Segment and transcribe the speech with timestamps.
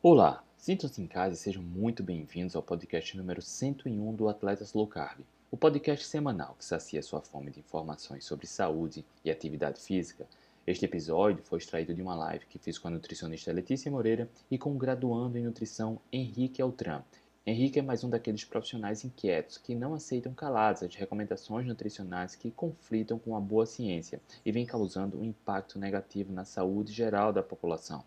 [0.00, 4.86] Olá, sintam-se em casa e sejam muito bem-vindos ao podcast número 101 do Atletas Low
[4.86, 10.24] Carb, o podcast semanal que sacia sua fome de informações sobre saúde e atividade física.
[10.64, 14.56] Este episódio foi extraído de uma live que fiz com a nutricionista Letícia Moreira e
[14.56, 17.02] com o graduando em nutrição Henrique Altran.
[17.44, 22.52] Henrique é mais um daqueles profissionais inquietos que não aceitam caladas as recomendações nutricionais que
[22.52, 27.42] conflitam com a boa ciência e vem causando um impacto negativo na saúde geral da
[27.42, 28.04] população.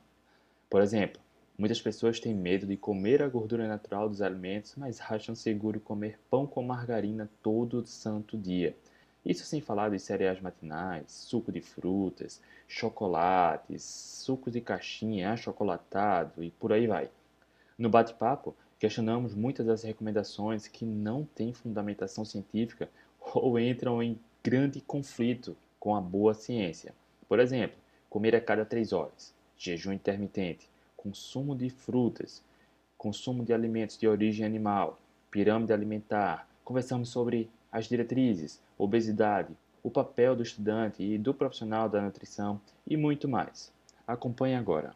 [0.69, 1.21] Por exemplo,
[1.61, 6.17] Muitas pessoas têm medo de comer a gordura natural dos alimentos, mas acham seguro comer
[6.27, 8.75] pão com margarina todo santo dia.
[9.23, 16.49] Isso sem falar dos cereais matinais, suco de frutas, chocolates, suco de caixinha, achocolatado e
[16.49, 17.11] por aí vai.
[17.77, 22.89] No bate-papo, questionamos muitas das recomendações que não têm fundamentação científica
[23.35, 26.91] ou entram em grande conflito com a boa ciência.
[27.29, 27.77] Por exemplo,
[28.09, 30.70] comer a cada três horas, jejum intermitente,
[31.01, 32.43] consumo de frutas,
[32.95, 34.99] consumo de alimentos de origem animal,
[35.31, 36.47] pirâmide alimentar.
[36.63, 39.49] Conversamos sobre as diretrizes, obesidade,
[39.81, 43.73] o papel do estudante e do profissional da nutrição e muito mais.
[44.05, 44.93] Acompanhe agora.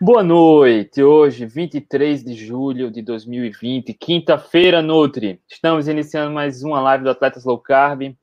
[0.00, 1.02] Boa noite!
[1.02, 5.38] Hoje, 23 de julho de 2020, quinta-feira, Nutri.
[5.46, 8.16] Estamos iniciando mais uma live do Atletas Low Carb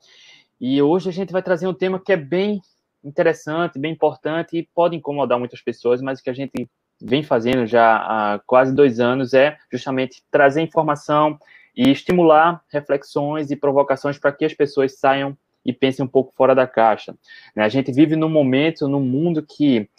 [0.60, 2.60] e hoje a gente vai trazer um tema que é bem
[3.06, 6.68] interessante, bem importante e pode incomodar muitas pessoas, mas o que a gente
[7.02, 11.38] vem fazendo já há quase dois anos é justamente trazer informação
[11.76, 16.56] e estimular reflexões e provocações para que as pessoas saiam e pensem um pouco fora
[16.56, 17.16] da caixa.
[17.56, 17.64] Né?
[17.64, 19.90] A gente vive num momento, num mundo que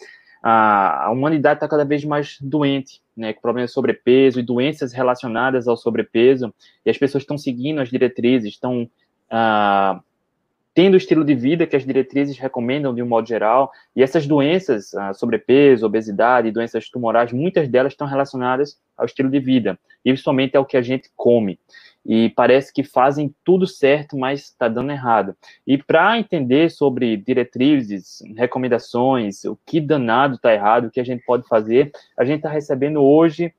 [0.41, 5.67] a humanidade está cada vez mais doente, né, com problemas de sobrepeso e doenças relacionadas
[5.67, 6.53] ao sobrepeso,
[6.85, 8.89] e as pessoas estão seguindo as diretrizes, estão
[9.29, 9.99] ah,
[10.77, 14.27] tendo o estilo de vida que as diretrizes recomendam de um modo geral, e essas
[14.27, 20.55] doenças, sobrepeso, obesidade, doenças tumorais, muitas delas estão relacionadas ao estilo de vida, e somente
[20.55, 21.59] ao que a gente come.
[22.05, 25.35] E parece que fazem tudo certo, mas está dando errado.
[25.65, 31.25] E para entender sobre diretrizes, recomendações, o que danado está errado, o que a gente
[31.25, 33.51] pode fazer, a gente está recebendo hoje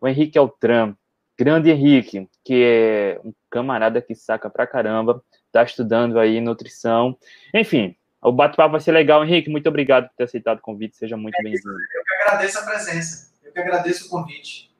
[0.00, 0.94] o Henrique Altran,
[1.38, 5.22] grande Henrique, que é um camarada que saca pra caramba,
[5.52, 7.16] está estudando aí nutrição.
[7.54, 9.22] Enfim, o bate-papo vai ser legal.
[9.22, 10.96] Henrique, muito obrigado por ter aceitado o convite.
[10.96, 11.70] Seja muito é bem-vindo.
[11.70, 13.32] Eu que agradeço a presença.
[13.44, 14.72] Eu que agradeço o convite.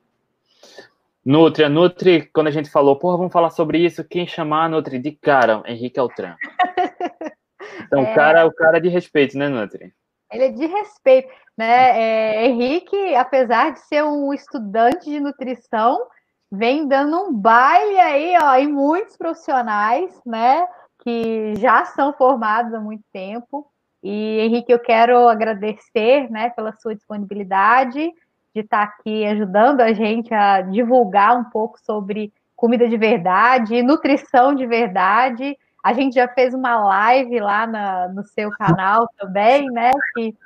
[1.24, 4.68] Nutri, a Nutri, quando a gente falou, porra, vamos falar sobre isso, quem chamar a
[4.68, 5.62] Nutri de cara?
[5.66, 6.34] Henrique Altran.
[7.86, 8.10] Então, é...
[8.10, 9.94] o cara o cara de respeito, né, Nutri?
[10.32, 12.00] Ele é de respeito, né?
[12.00, 16.06] É, Henrique, apesar de ser um estudante de nutrição,
[16.52, 20.66] vem dando um baile aí, ó, em muitos profissionais, né,
[21.02, 23.66] que já são formados há muito tempo.
[24.02, 28.12] E Henrique, eu quero agradecer, né, pela sua disponibilidade
[28.54, 34.54] de estar aqui ajudando a gente a divulgar um pouco sobre comida de verdade, nutrição
[34.54, 35.56] de verdade.
[35.82, 40.36] A gente já fez uma live lá na, no seu canal também, né, que,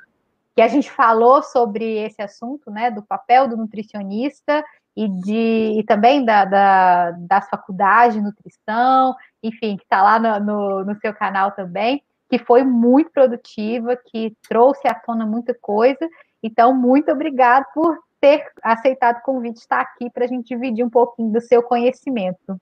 [0.55, 4.63] que a gente falou sobre esse assunto, né, do papel do nutricionista
[4.97, 10.39] e, de, e também da, da, das faculdades de nutrição, enfim, que está lá no,
[10.43, 16.09] no, no, seu canal também, que foi muito produtiva, que trouxe à tona muita coisa.
[16.41, 20.83] Então, muito obrigado por ter aceitado o convite de estar aqui para a gente dividir
[20.83, 22.59] um pouquinho do seu conhecimento.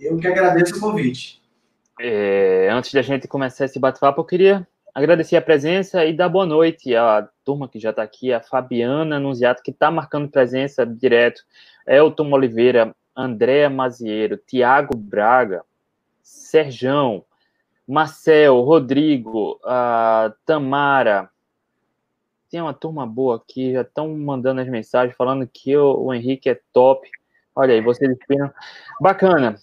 [0.00, 1.42] Eu que agradeço o convite.
[2.00, 6.46] É, antes da gente começar esse bate-papo, eu queria agradecer a presença e dar boa
[6.46, 11.42] noite à turma que já está aqui, a Fabiana Nunziato, que está marcando presença direto,
[11.86, 15.62] Elton Oliveira, Andréa Mazieiro, Tiago Braga,
[16.22, 17.22] Serjão,
[17.86, 21.28] Marcel, Rodrigo, a Tamara.
[22.48, 26.48] Tem uma turma boa aqui, já estão mandando as mensagens falando que o, o Henrique
[26.48, 27.06] é top.
[27.54, 28.50] Olha aí, vocês esperam.
[28.98, 29.56] Bacana.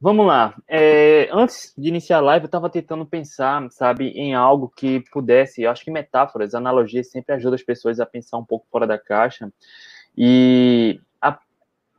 [0.00, 0.54] Vamos lá.
[0.68, 5.62] É, antes de iniciar a live, eu estava tentando pensar, sabe, em algo que pudesse.
[5.62, 8.96] Eu acho que metáforas, analogias sempre ajudam as pessoas a pensar um pouco fora da
[8.96, 9.52] caixa.
[10.16, 11.36] E a,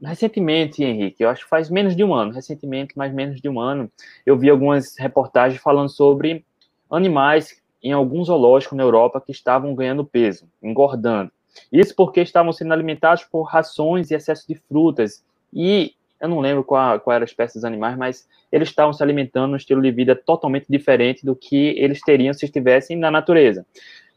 [0.01, 3.59] recentemente, Henrique, eu acho que faz menos de um ano, recentemente, mais menos de um
[3.59, 3.91] ano,
[4.25, 6.45] eu vi algumas reportagens falando sobre
[6.89, 11.31] animais em alguns zoológicos na Europa que estavam ganhando peso, engordando.
[11.69, 15.21] Isso porque estavam sendo alimentados por rações e excesso de frutas.
[15.53, 19.01] E eu não lembro qual, qual era a espécie dos animais, mas eles estavam se
[19.01, 23.65] alimentando num estilo de vida totalmente diferente do que eles teriam se estivessem na natureza.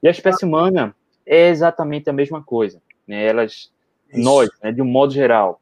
[0.02, 0.94] E a espécie humana
[1.24, 2.82] é exatamente a mesma coisa.
[3.06, 3.24] Né?
[3.24, 3.72] Elas,
[4.10, 4.20] Isso.
[4.20, 5.60] nós, né, de um modo geral,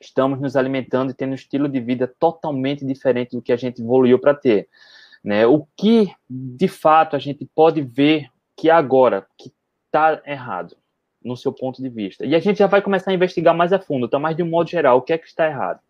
[0.00, 3.80] estamos nos alimentando e tendo um estilo de vida totalmente diferente do que a gente
[3.80, 4.68] evoluiu para ter.
[5.24, 5.46] Né?
[5.46, 9.52] O que, de fato, a gente pode ver que agora que
[9.86, 10.76] está errado
[11.26, 12.24] no seu ponto de vista?
[12.24, 14.48] E a gente já vai começar a investigar mais a fundo, então, mais de um
[14.48, 15.80] modo geral, o que é que está errado?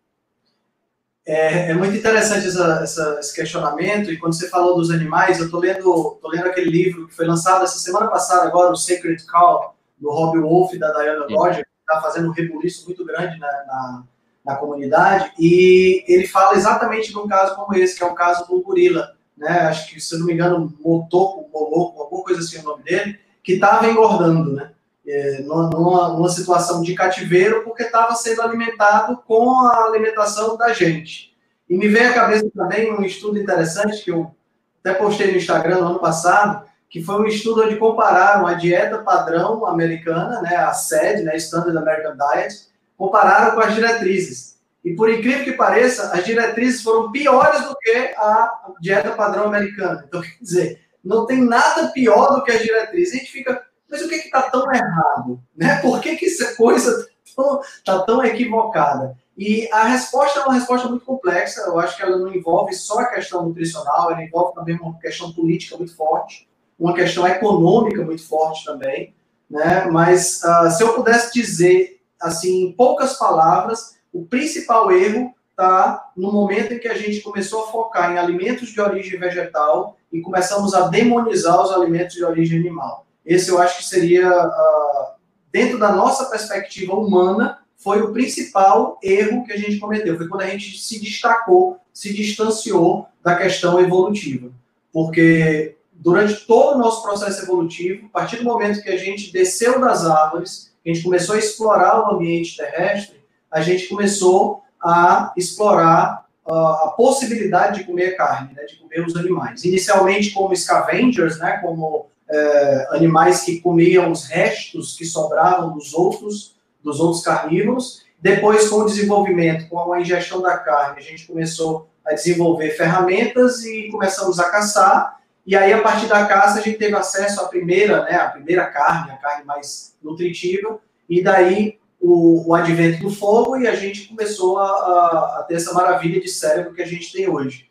[1.25, 5.45] É, é muito interessante essa, essa, esse questionamento, e quando você falou dos animais, eu
[5.45, 9.23] estou lendo, tô lendo aquele livro que foi lançado essa semana passada, agora, o Sacred
[9.25, 13.37] Cow, do Rob Wolf e da Diana Roger, que está fazendo um rebuliço muito grande
[13.39, 14.03] na, na,
[14.45, 18.47] na, comunidade, e ele fala exatamente de um caso como esse, que é o caso
[18.47, 19.49] do gorila, né?
[19.61, 23.19] Acho que, se eu não me engano, Motoco, Moloco, alguma coisa assim o nome dele,
[23.43, 24.71] que estava engordando, né?
[25.07, 31.33] É, numa, numa, situação de cativeiro, porque estava sendo alimentado com a alimentação da gente.
[31.69, 34.35] E me veio à cabeça também um estudo interessante que eu
[34.83, 38.97] até postei no Instagram no ano passado, que foi um estudo onde compararam a dieta
[38.99, 42.67] padrão americana, né, a SED, né, Standard American Diet,
[42.97, 44.57] compararam com as diretrizes.
[44.83, 50.05] E por incrível que pareça, as diretrizes foram piores do que a dieta padrão americana.
[50.07, 53.13] Então, quer dizer, não tem nada pior do que as diretrizes.
[53.13, 55.39] A gente fica, mas o que está tão errado?
[55.55, 55.77] Né?
[55.81, 59.17] Por que, que essa coisa está tão equivocada?
[59.37, 61.61] E a resposta é uma resposta muito complexa.
[61.61, 65.31] Eu acho que ela não envolve só a questão nutricional, ela envolve também uma questão
[65.31, 69.13] política muito forte, uma questão econômica muito forte também.
[69.49, 69.85] Né?
[69.91, 76.31] Mas uh, se eu pudesse dizer, assim, em poucas palavras, o principal erro está no
[76.31, 80.73] momento em que a gente começou a focar em alimentos de origem vegetal e começamos
[80.73, 83.06] a demonizar os alimentos de origem animal.
[83.27, 85.13] Esse eu acho que seria, uh,
[85.51, 90.15] dentro da nossa perspectiva humana, foi o principal erro que a gente cometeu.
[90.17, 94.49] Foi quando a gente se destacou, se distanciou da questão evolutiva.
[94.93, 99.79] Porque durante todo o nosso processo evolutivo, a partir do momento que a gente desceu
[99.81, 103.21] das árvores, a gente começou a explorar o ambiente terrestre,
[103.51, 109.15] a gente começou a explorar uh, a possibilidade de comer carne, né, de comer os
[109.17, 109.65] animais.
[109.65, 116.55] Inicialmente como scavengers, né, como uh, animais que comiam os restos que sobravam dos outros,
[116.83, 118.05] dos outros carnívoros.
[118.19, 123.63] Depois, com o desenvolvimento, com a ingestão da carne, a gente começou a desenvolver ferramentas
[123.63, 125.17] e começamos a caçar.
[125.45, 128.65] E aí, a partir da caça, a gente teve acesso à primeira, né, a primeira
[128.65, 130.79] carne, a carne mais nutritiva.
[131.09, 135.55] E daí o, o advento do fogo e a gente começou a, a, a, ter
[135.55, 137.69] essa maravilha de cérebro que a gente tem hoje.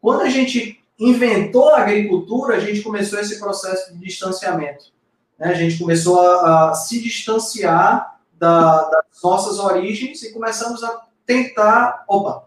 [0.00, 4.86] Quando a gente inventou a agricultura, a gente começou esse processo de distanciamento.
[5.38, 5.48] Né?
[5.48, 12.04] A gente começou a, a se distanciar da, das nossas origens e começamos a tentar.
[12.08, 12.46] Opa!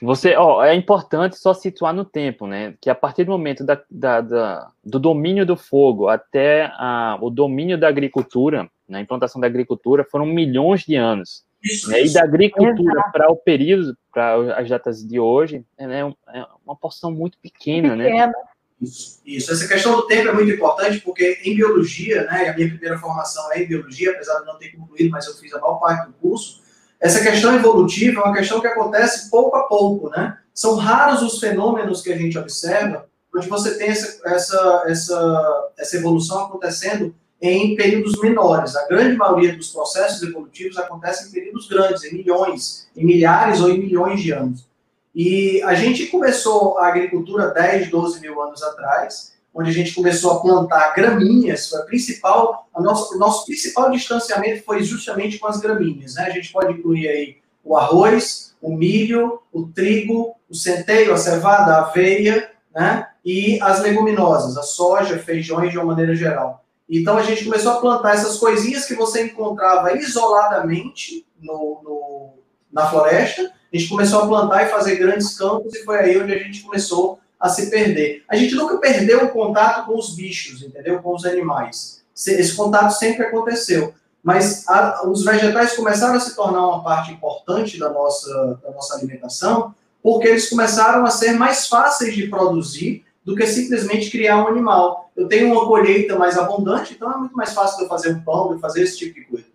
[0.00, 2.74] Você, ó, é importante só situar no tempo, né?
[2.80, 7.28] Que a partir do momento da, da, da do domínio do fogo até a, o
[7.28, 11.44] domínio da agricultura, na implantação da agricultura foram milhões de anos.
[11.62, 12.04] Isso, né?
[12.04, 17.10] E da agricultura para o período, para as datas de hoje, é, é uma porção
[17.10, 18.04] muito pequena, né?
[18.04, 18.26] pequena.
[18.28, 18.32] né?
[18.80, 19.52] Isso, isso.
[19.52, 23.52] Essa questão do tempo é muito importante, porque em biologia, né, a minha primeira formação
[23.52, 26.12] é em biologia, apesar de não ter concluído, mas eu fiz a maior parte do
[26.14, 26.62] curso,
[27.00, 30.36] essa questão evolutiva é uma questão que acontece pouco a pouco, né?
[30.52, 35.96] São raros os fenômenos que a gente observa onde você tem essa, essa, essa, essa
[35.96, 38.74] evolução acontecendo em períodos menores.
[38.76, 43.70] A grande maioria dos processos evolutivos acontecem em períodos grandes, em milhões, em milhares ou
[43.70, 44.66] em milhões de anos.
[45.14, 50.32] E a gente começou a agricultura 10, 12 mil anos atrás, onde a gente começou
[50.32, 55.48] a plantar gramíneas, foi a principal, a nosso, o nosso principal distanciamento foi justamente com
[55.48, 56.14] as gramíneas.
[56.14, 56.22] Né?
[56.22, 61.74] A gente pode incluir aí o arroz, o milho, o trigo, o centeio, a cevada,
[61.74, 63.08] a aveia, né?
[63.24, 66.64] e as leguminosas, a soja, feijões de uma maneira geral.
[66.88, 72.34] Então a gente começou a plantar essas coisinhas que você encontrava isoladamente no, no,
[72.72, 73.52] na floresta.
[73.72, 76.62] A gente começou a plantar e fazer grandes campos e foi aí onde a gente
[76.62, 78.24] começou a se perder.
[78.28, 81.00] A gente nunca perdeu o contato com os bichos, entendeu?
[81.02, 82.02] Com os animais.
[82.14, 83.94] Esse contato sempre aconteceu.
[84.22, 88.96] Mas a, os vegetais começaram a se tornar uma parte importante da nossa, da nossa
[88.96, 94.48] alimentação porque eles começaram a ser mais fáceis de produzir do que simplesmente criar um
[94.48, 95.10] animal.
[95.16, 98.54] Eu tenho uma colheita mais abundante, então é muito mais fácil eu fazer um pão,
[98.54, 99.46] de fazer esse tipo de coisa.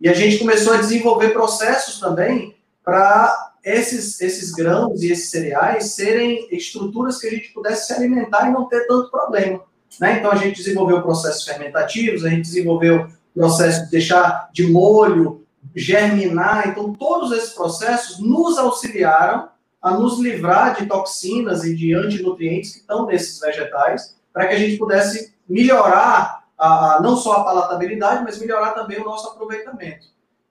[0.00, 5.92] E a gente começou a desenvolver processos também para esses, esses grãos e esses cereais
[5.92, 9.60] serem estruturas que a gente pudesse se alimentar e não ter tanto problema.
[10.00, 10.18] Né?
[10.18, 16.68] Então a gente desenvolveu processos fermentativos, a gente desenvolveu processos de deixar de molho, germinar.
[16.68, 19.48] Então todos esses processos nos auxiliaram
[19.82, 24.58] a nos livrar de toxinas e de antinutrientes que estão nesses vegetais, para que a
[24.58, 30.06] gente pudesse melhorar a, não só a palatabilidade, mas melhorar também o nosso aproveitamento.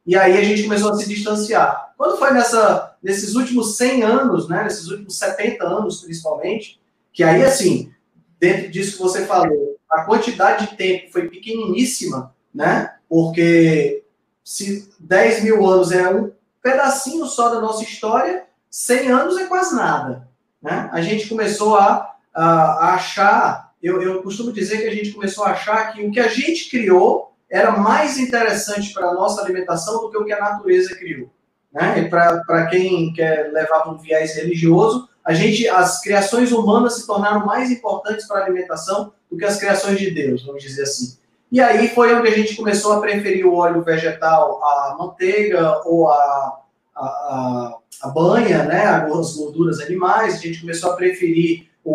[0.05, 1.93] E aí a gente começou a se distanciar.
[1.97, 6.81] Quando foi nessa, nesses últimos 100 anos, né, nesses últimos 70 anos principalmente,
[7.13, 7.91] que aí, assim,
[8.39, 12.95] dentro disso que você falou, a quantidade de tempo foi pequeniníssima, né?
[13.07, 14.03] Porque
[14.43, 19.75] se 10 mil anos é um pedacinho só da nossa história, 100 anos é quase
[19.75, 20.27] nada.
[20.61, 20.89] Né?
[20.93, 25.43] A gente começou a, a, a achar, eu, eu costumo dizer que a gente começou
[25.43, 30.01] a achar que o que a gente criou era mais interessante para a nossa alimentação
[30.01, 31.29] do que o que a natureza criou.
[31.73, 31.99] Né?
[31.99, 37.05] E para quem quer levar para um viés religioso, a gente, as criações humanas se
[37.05, 41.17] tornaram mais importantes para a alimentação do que as criações de Deus, vamos dizer assim.
[41.51, 46.09] E aí foi onde a gente começou a preferir o óleo vegetal à manteiga ou
[46.09, 46.60] a,
[46.95, 50.35] a, a, banha, né, as gorduras animais.
[50.35, 51.91] A gente começou a preferir o,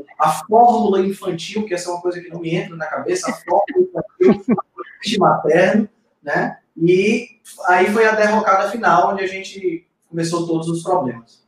[0.00, 3.30] o, a fórmula infantil, que essa é uma coisa que não me entra na cabeça,
[3.30, 5.88] a fórmula infantil materno,
[6.22, 6.58] né?
[6.76, 7.28] E
[7.66, 11.46] aí foi a derrocada final, onde a gente começou todos os problemas.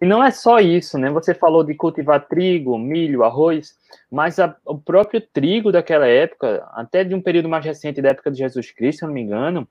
[0.00, 1.10] E não é só isso, né?
[1.10, 3.74] Você falou de cultivar trigo, milho, arroz,
[4.10, 8.30] mas a, o próprio trigo daquela época, até de um período mais recente da época
[8.30, 9.66] de Jesus Cristo, se não me engano,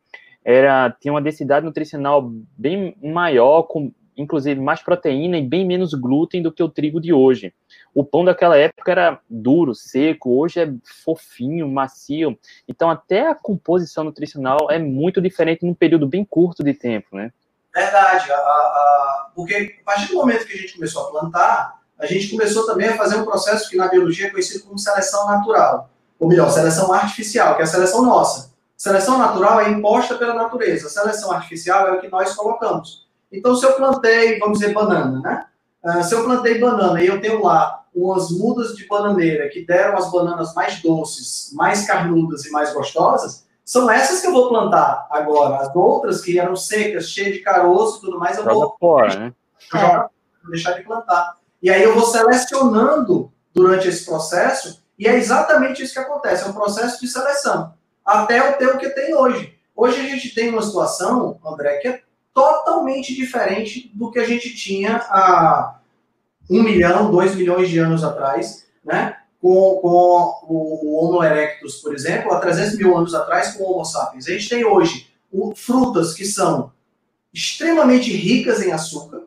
[0.46, 6.42] era tinha uma densidade nutricional bem maior, com inclusive mais proteína e bem menos glúten
[6.42, 7.54] do que o trigo de hoje.
[7.94, 10.72] O pão daquela época era duro, seco, hoje é
[11.04, 12.38] fofinho, macio.
[12.68, 17.34] Então até a composição nutricional é muito diferente num período bem curto de tempo, né?
[17.74, 22.06] Verdade, a, a, porque a partir do momento que a gente começou a plantar, a
[22.06, 25.90] gente começou também a fazer um processo que na biologia é conhecido como seleção natural,
[26.18, 28.55] ou melhor, seleção artificial, que é a seleção nossa.
[28.78, 33.08] Seleção natural é imposta pela natureza, seleção artificial é o que nós colocamos.
[33.32, 35.46] Então, se eu plantei, vamos dizer, banana, né?
[35.84, 39.98] Uh, se eu plantei banana e eu tenho lá umas mudas de bananeira que deram
[39.98, 45.08] as bananas mais doces, mais carnudas e mais gostosas, são essas que eu vou plantar
[45.10, 45.58] agora.
[45.58, 49.16] As outras que eram secas, cheias de caroço e tudo mais, eu Joga vou, fora,
[49.16, 49.34] né?
[50.42, 51.38] vou deixar de plantar.
[51.62, 56.48] E aí eu vou selecionando durante esse processo, e é exatamente isso que acontece, é
[56.48, 57.74] um processo de seleção,
[58.06, 59.58] até eu ter o que tem hoje.
[59.76, 62.02] Hoje a gente tem uma situação, André, que é
[62.34, 65.80] totalmente diferente do que a gente tinha há
[66.50, 69.18] um milhão, dois milhões de anos atrás, né?
[69.42, 73.86] com, com o, Homo erectus, por exemplo, há 300 mil anos atrás, com o Homo
[73.86, 74.28] sapiens.
[74.28, 75.08] A gente tem hoje
[75.56, 76.72] frutas que são
[77.34, 79.24] extremamente ricas em açúcar,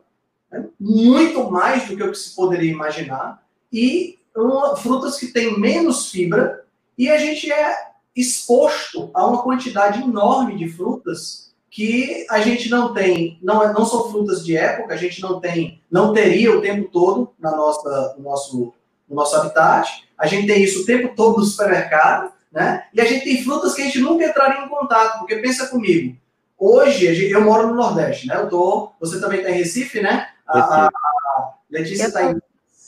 [0.51, 0.65] né?
[0.79, 6.09] muito mais do que o que se poderia imaginar, e uma, frutas que têm menos
[6.09, 6.65] fibra,
[6.97, 12.93] e a gente é exposto a uma quantidade enorme de frutas que a gente não
[12.93, 16.61] tem, não, é, não são frutas de época, a gente não tem, não teria o
[16.61, 18.73] tempo todo na nossa, no nosso
[19.09, 22.85] no nosso habitat, a gente tem isso o tempo todo no supermercado, né?
[22.93, 26.15] E a gente tem frutas que a gente nunca entraria em contato, porque pensa comigo,
[26.57, 28.37] hoje eu moro no Nordeste, né?
[28.37, 30.27] Eu tô, você também está em Recife, né?
[30.47, 32.39] A, a, a Letícia está em.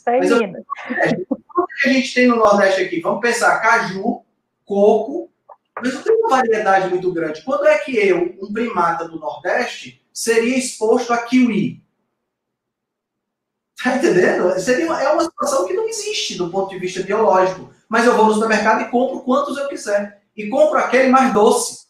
[0.06, 1.36] Mas eu, é, o
[1.82, 3.02] que a gente tem no Nordeste aqui?
[3.02, 4.22] Vamos pensar caju,
[4.72, 5.30] coco,
[5.76, 7.44] mas não tem uma variedade muito grande.
[7.44, 11.84] Quando é que eu, um primata do Nordeste, seria exposto a kiwi?
[13.84, 14.58] Tá entendendo?
[14.62, 17.70] Seria uma, é uma situação que não existe do ponto de vista biológico.
[17.90, 20.22] Mas eu vou no supermercado e compro quantos eu quiser.
[20.38, 21.88] E compro aquele mais doce,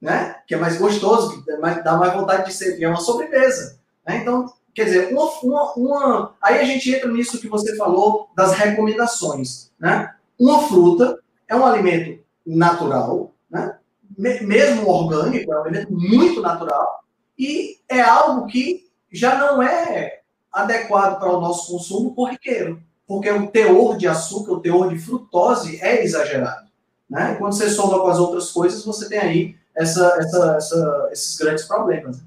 [0.00, 0.36] né?
[0.46, 3.78] Que é mais gostoso, que dá mais vontade de ser, que é uma sobremesa.
[4.06, 4.18] Né?
[4.18, 8.52] Então, quer dizer, uma, uma, uma, aí a gente entra nisso que você falou das
[8.52, 9.70] recomendações.
[9.78, 10.14] Né?
[10.38, 13.76] Uma fruta é um alimento natural, né?
[14.18, 17.02] mesmo orgânico, é um alimento muito natural,
[17.38, 20.20] e é algo que já não é
[20.52, 25.80] adequado para o nosso consumo corriqueiro, porque o teor de açúcar, o teor de frutose
[25.82, 26.70] é exagerado.
[27.08, 27.32] Né?
[27.32, 31.36] E quando você soma com as outras coisas, você tem aí essa, essa, essa, esses
[31.36, 32.22] grandes problemas.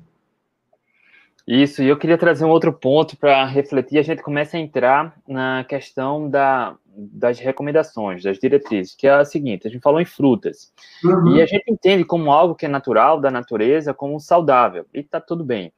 [1.47, 3.99] Isso, e eu queria trazer um outro ponto para refletir.
[3.99, 9.25] A gente começa a entrar na questão da, das recomendações, das diretrizes, que é a
[9.25, 10.73] seguinte: a gente falou em frutas,
[11.03, 11.35] uhum.
[11.35, 15.19] e a gente entende como algo que é natural da natureza, como saudável, e está
[15.19, 15.73] tudo bem.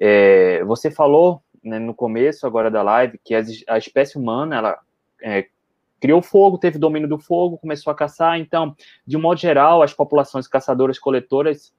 [0.00, 4.78] É, você falou né, no começo agora da live que a espécie humana ela
[5.22, 5.46] é,
[6.00, 8.38] criou fogo, teve domínio do fogo, começou a caçar.
[8.38, 11.72] Então, de um modo geral, as populações caçadoras coletoras,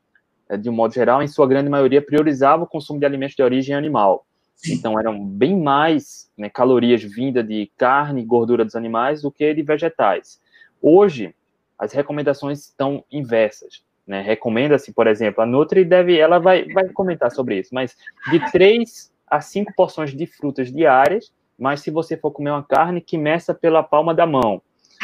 [0.49, 3.43] é, de um modo geral, em sua grande maioria, priorizavam o consumo de alimentos de
[3.43, 4.25] origem animal.
[4.67, 9.53] Então, eram bem mais né, calorias vindas de carne e gordura dos animais do que
[9.53, 10.39] de vegetais.
[10.81, 11.35] Hoje,
[11.77, 13.83] as recomendações estão inversas.
[14.07, 14.21] Né?
[14.21, 17.95] Recomenda-se, por exemplo, a Nutri deve, ela vai, vai comentar sobre isso, mas
[18.29, 23.01] de três a cinco porções de frutas diárias, mas se você for comer uma carne,
[23.01, 24.61] que meça pela palma da mão.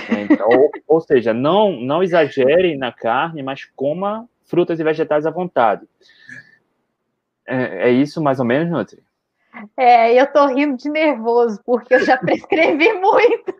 [0.10, 0.28] Né?
[0.30, 5.32] Então, ou, ou, seja, não, não exagere na carne, mas coma frutas e vegetais à
[5.32, 5.88] vontade.
[7.48, 9.02] É, é isso mais ou menos, Nutri?
[9.78, 13.54] É, eu tô rindo de nervoso, porque eu já prescrevi muito.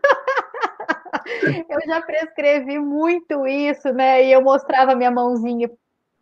[1.68, 4.24] eu já prescrevi muito isso, né?
[4.24, 5.70] E eu mostrava minha mãozinha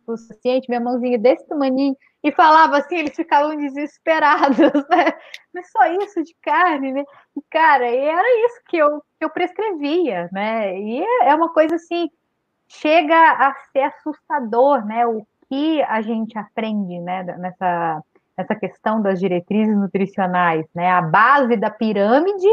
[0.07, 4.57] o suficiente, minha mãozinha desse tamanho, e falava assim, eles ficavam desesperados,
[4.89, 5.13] né?
[5.53, 7.03] Mas só isso de carne, né?
[7.35, 10.77] E, cara, era isso que eu, que eu prescrevia, né?
[10.77, 12.09] E é, é uma coisa assim,
[12.67, 15.05] chega a ser assustador, né?
[15.07, 17.23] O que a gente aprende, né?
[17.23, 18.03] Nessa,
[18.41, 20.91] nessa questão das diretrizes nutricionais, né?
[20.91, 22.47] A base da pirâmide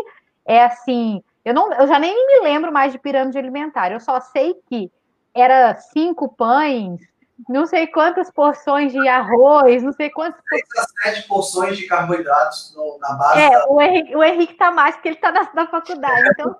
[0.46, 4.20] é assim, eu, não, eu já nem me lembro mais de pirâmide alimentar, eu só
[4.20, 4.90] sei que
[5.34, 7.00] era cinco pães,
[7.48, 10.40] não sei quantas porções de arroz, não sei quantas.
[10.48, 13.40] 6 a 7 porções de carboidratos no, na base.
[13.40, 13.66] É, da...
[13.68, 16.28] o, Henrique, o Henrique tá mais, porque ele tá na, na faculdade.
[16.32, 16.56] Então,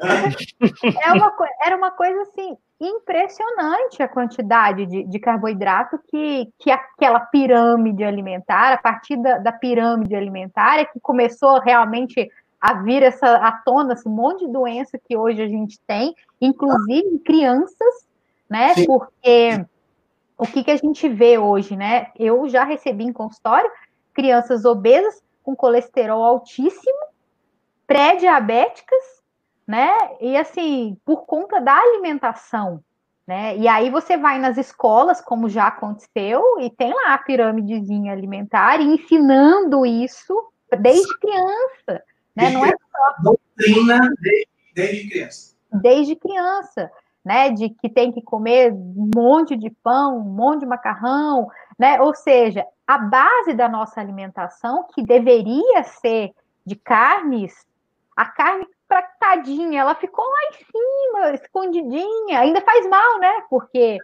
[0.00, 1.32] é, é uma,
[1.62, 8.72] era uma coisa assim, impressionante a quantidade de, de carboidrato que, que aquela pirâmide alimentar,
[8.72, 12.30] a partir da, da pirâmide alimentar, é que começou realmente
[12.60, 17.06] a vir essa à tona esse monte de doença que hoje a gente tem, inclusive
[17.06, 18.06] em crianças
[18.48, 18.74] né?
[18.74, 18.86] Sim.
[18.86, 19.64] Porque
[20.38, 22.08] o que, que a gente vê hoje, né?
[22.16, 23.70] Eu já recebi em consultório
[24.14, 26.98] crianças obesas com colesterol altíssimo,
[27.86, 29.15] pré-diabéticas,
[29.66, 29.90] né?
[30.20, 32.82] E assim, por conta da alimentação,
[33.26, 33.56] né?
[33.56, 38.80] E aí você vai nas escolas, como já aconteceu, e tem lá a pirâmidezinha alimentar,
[38.80, 42.02] ensinando isso desde criança,
[42.34, 42.50] né?
[42.50, 45.56] Não é só doutrina desde, desde criança.
[45.72, 46.90] Desde criança
[47.26, 52.00] né, de que tem que comer um monte de pão, um monte de macarrão, né?
[52.00, 56.30] Ou seja, a base da nossa alimentação, que deveria ser
[56.64, 57.52] de carnes,
[58.16, 58.64] a carne
[59.20, 63.32] tadinha, ela ficou lá em cima, escondidinha, ainda faz mal, né?
[63.50, 63.98] Porque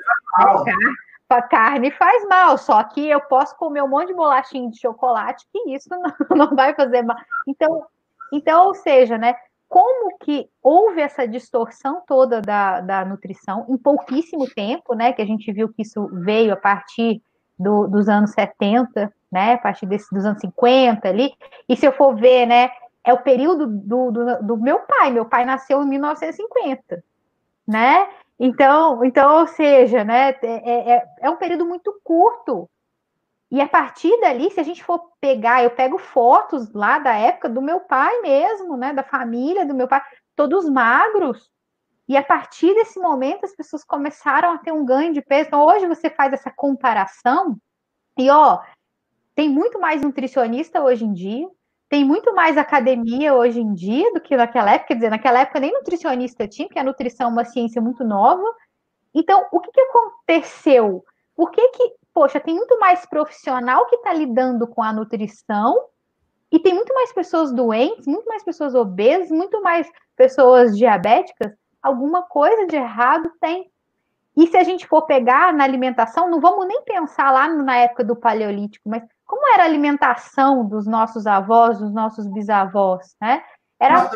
[1.29, 5.47] a carne faz mal, só que eu posso comer um monte de bolachinha de chocolate
[5.51, 5.89] que isso
[6.31, 7.17] não, não vai fazer mal.
[7.49, 7.87] Então,
[8.33, 9.35] então, ou seja, né?
[9.73, 15.15] como que houve essa distorção toda da, da nutrição em pouquíssimo tempo, né?
[15.15, 17.23] Que a gente viu que isso veio a partir
[17.59, 19.55] do, dos anos 70, né?
[19.55, 21.33] A partir desse, dos anos 50 ali.
[21.67, 22.69] E se eu for ver, né?
[23.05, 25.11] É o período do, do, do meu pai.
[25.11, 27.03] Meu pai nasceu em 1950,
[27.67, 28.09] né?
[28.39, 30.31] Então, então, ou seja, né?
[30.43, 32.69] É, é, é um período muito curto
[33.53, 37.51] e a partir dali, se a gente for pegar, eu pego fotos lá da época
[37.51, 40.01] do meu pai mesmo, né, da família do meu pai,
[40.35, 41.51] todos magros.
[42.09, 45.49] E a partir desse momento as pessoas começaram a ter um ganho de peso.
[45.49, 47.59] Então hoje você faz essa comparação
[48.19, 48.59] e ó,
[49.35, 51.47] tem muito mais nutricionista hoje em dia,
[51.93, 54.89] tem muito mais academia hoje em dia do que naquela época.
[54.89, 58.43] Quer dizer, naquela época nem nutricionista tinha, porque a nutrição é uma ciência muito nova.
[59.15, 61.05] Então, o que, que aconteceu?
[61.37, 65.79] Por que, que poxa, tem muito mais profissional que está lidando com a nutrição
[66.51, 71.53] e tem muito mais pessoas doentes, muito mais pessoas obesas, muito mais pessoas diabéticas.
[71.83, 73.71] Alguma coisa de errado tem.
[74.37, 78.03] E se a gente for pegar na alimentação, não vamos nem pensar lá na época
[78.03, 83.43] do Paleolítico, mas como era a alimentação dos nossos avós, dos nossos bisavós, né?
[83.79, 84.11] Era,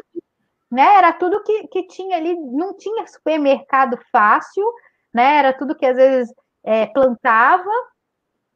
[0.71, 4.65] né, era tudo que, que tinha ali, não tinha supermercado fácil,
[5.13, 5.39] né?
[5.39, 6.33] Era tudo que às vezes
[6.65, 7.71] é, plantava,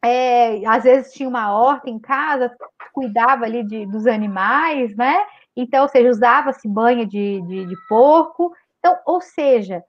[0.02, 2.54] é, às vezes tinha uma horta em casa,
[2.92, 5.24] cuidava ali de, dos animais, né?
[5.56, 8.52] Então, ou seja, usava-se banha de, de, de, porco.
[8.78, 9.82] Então, ou seja,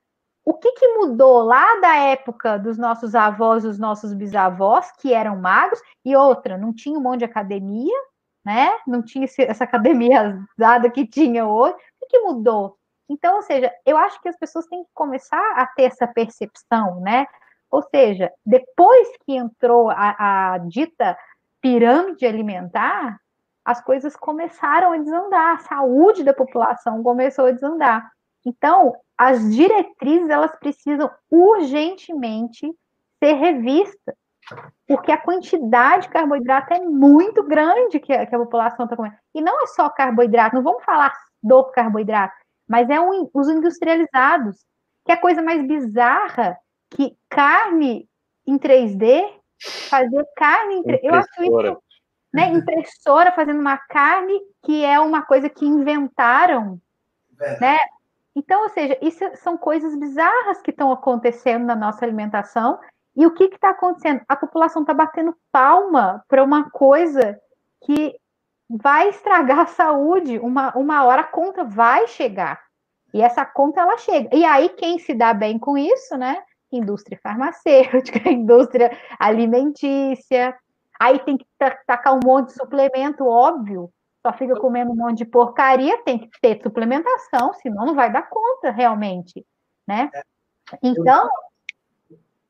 [0.44, 5.36] o que, que mudou lá da época dos nossos avós, dos nossos bisavós, que eram
[5.36, 7.96] magros, e outra, não tinha um monte de academia,
[8.44, 8.72] né?
[8.88, 11.76] Não tinha essa academia dada que tinha hoje.
[11.76, 12.78] O que, que mudou?
[13.08, 17.02] Então, ou seja, eu acho que as pessoas têm que começar a ter essa percepção,
[17.02, 17.28] né?
[17.70, 21.18] Ou seja, depois que entrou a, a dita
[21.62, 23.20] pirâmide alimentar,
[23.64, 28.12] as coisas começaram a desandar, a saúde da população começou a desandar.
[28.46, 32.68] Então, as diretrizes elas precisam urgentemente
[33.24, 34.16] ser revistas,
[34.88, 39.16] porque a quantidade de carboidrato é muito grande que a, que a população está comendo.
[39.34, 42.34] E não é só carboidrato, não vamos falar do carboidrato,
[42.68, 44.58] mas é um, os industrializados,
[45.06, 46.58] que é a coisa mais bizarra
[46.90, 48.10] que carne
[48.46, 49.24] em 3D,
[49.90, 51.84] fazer carne em 3D, eu acho isso,
[52.34, 56.80] né, impressora fazendo uma carne que é uma coisa que inventaram,
[57.60, 57.78] né?
[58.36, 62.80] Então, ou seja, isso são coisas bizarras que estão acontecendo na nossa alimentação.
[63.16, 64.22] E o que está acontecendo?
[64.28, 67.38] A população está batendo palma para uma coisa
[67.84, 68.16] que
[68.70, 70.40] vai estragar a saúde.
[70.40, 72.62] Uma, uma hora a conta vai chegar.
[73.14, 74.34] E essa conta ela chega.
[74.34, 76.42] E aí, quem se dá bem com isso, né?
[76.72, 80.56] indústria farmacêutica, indústria alimentícia.
[81.00, 81.46] Aí tem que
[81.86, 83.90] tacar um monte de suplemento, óbvio,
[84.26, 88.30] só fica comendo um monte de porcaria, tem que ter suplementação, senão não vai dar
[88.30, 89.46] conta realmente,
[89.88, 90.10] né?
[90.14, 90.22] É.
[90.84, 91.28] Então.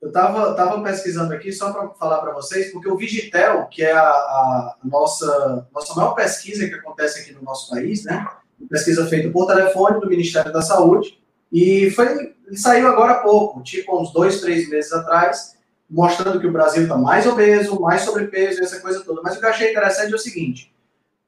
[0.01, 3.91] Eu estava tava pesquisando aqui só para falar para vocês, porque o Vigitel, que é
[3.91, 8.27] a, a, nossa, nossa maior pesquisa que acontece aqui no nosso país, né?
[8.67, 13.99] Pesquisa feita por telefone do Ministério da Saúde, e foi, saiu agora há pouco, tipo
[13.99, 15.55] uns dois, três meses atrás,
[15.87, 19.21] mostrando que o Brasil está mais obeso, mais sobrepeso, essa coisa toda.
[19.21, 20.73] Mas o que eu achei interessante é o seguinte: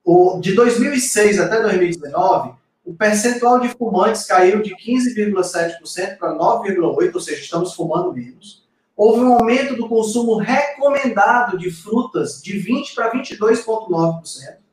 [0.03, 2.53] o, de 2006 até 2019,
[2.85, 8.63] o percentual de fumantes caiu de 15,7% para 9,8%, ou seja, estamos fumando menos.
[8.95, 14.63] Houve um aumento do consumo recomendado de frutas de 20% para 22,9%.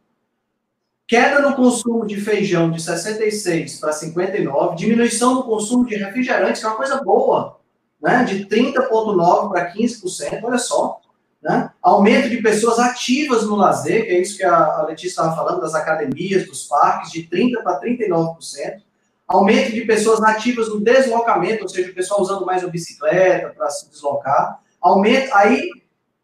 [1.06, 4.76] Queda no consumo de feijão de 66% para 59%.
[4.76, 7.58] Diminuição no consumo de refrigerantes, que é uma coisa boa,
[8.00, 8.24] né?
[8.24, 10.40] de 30,9% para 15%.
[10.42, 10.99] Olha só.
[11.42, 11.70] Né?
[11.82, 15.74] Aumento de pessoas ativas no lazer, que é isso que a Letícia estava falando, das
[15.74, 18.36] academias, dos parques, de 30% para 39%.
[19.26, 23.70] Aumento de pessoas ativas no deslocamento, ou seja, o pessoal usando mais a bicicleta para
[23.70, 24.60] se deslocar.
[24.80, 25.70] Aumento, aí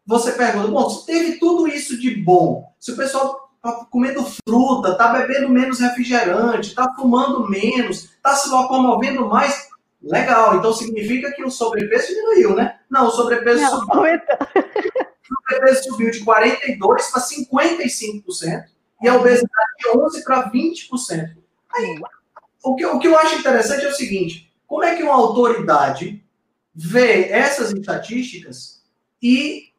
[0.05, 4.91] você pergunta, bom, se teve tudo isso de bom, se o pessoal está comendo fruta,
[4.91, 9.67] está bebendo menos refrigerante, está fumando menos, está se locomovendo mais,
[10.01, 12.76] legal, então significa que o sobrepeso diminuiu, né?
[12.89, 14.01] Não, o sobrepeso Não, subiu.
[14.01, 18.65] o sobrepeso subiu de 42% para 55%,
[19.01, 21.37] e a obesidade de 11% para 20%.
[21.75, 21.99] Aí,
[22.63, 26.23] o que, o que eu acho interessante é o seguinte: como é que uma autoridade
[26.73, 28.83] vê essas estatísticas
[29.21, 29.71] e,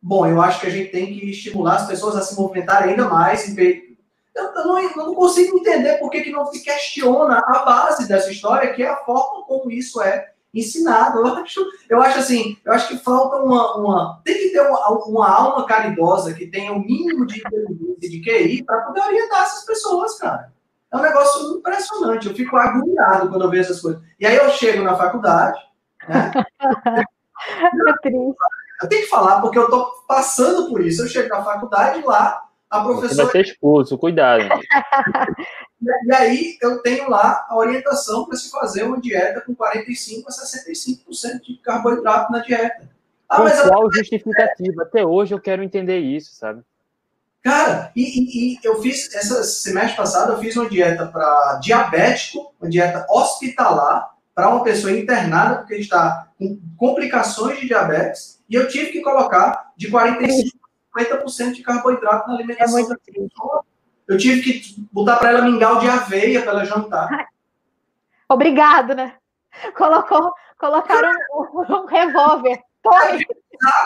[0.00, 3.08] bom, eu acho que a gente tem que estimular as pessoas a se movimentarem ainda
[3.08, 3.56] mais.
[3.56, 3.64] Eu,
[4.34, 8.30] eu, não, eu não, consigo entender por que, que não se questiona a base dessa
[8.30, 11.18] história, que é a forma como isso é ensinado.
[11.18, 13.76] Eu acho, eu acho assim, eu acho que falta uma.
[13.76, 18.10] uma tem que ter uma, uma alma caridosa que tenha o um mínimo de inteligência
[18.10, 20.52] de QI para poder orientar essas pessoas, cara.
[20.92, 22.28] É um negócio impressionante.
[22.28, 24.00] Eu fico agoniado quando eu vejo essas coisas.
[24.18, 25.58] E aí eu chego na faculdade,
[26.08, 26.30] né?
[27.46, 31.02] É eu tenho que falar porque eu estou passando por isso.
[31.02, 32.43] Eu chego na faculdade lá,
[32.78, 33.08] a professora.
[33.08, 34.44] Você vai ser expulso, cuidado.
[36.06, 40.32] E aí eu tenho lá a orientação para se fazer uma dieta com 45 a
[40.32, 42.88] 65% de carboidrato na dieta.
[43.28, 44.82] Ah, mas qual justificativa?
[44.82, 46.62] Até hoje eu quero entender isso, sabe?
[47.42, 52.54] Cara, e, e, e, eu fiz, essa semestre passado, eu fiz uma dieta para diabético,
[52.58, 58.66] uma dieta hospitalar, para uma pessoa internada, porque está com complicações de diabetes, e eu
[58.66, 60.63] tive que colocar de 45% a
[60.96, 62.80] 50% de carboidrato na alimentação.
[62.80, 62.94] É
[64.06, 67.28] eu tive que botar para ela mingau de aveia para ela jantar.
[68.28, 69.14] Obrigado, né?
[69.76, 72.60] Colocou, colocaram um, um revólver.
[72.82, 73.26] Tome!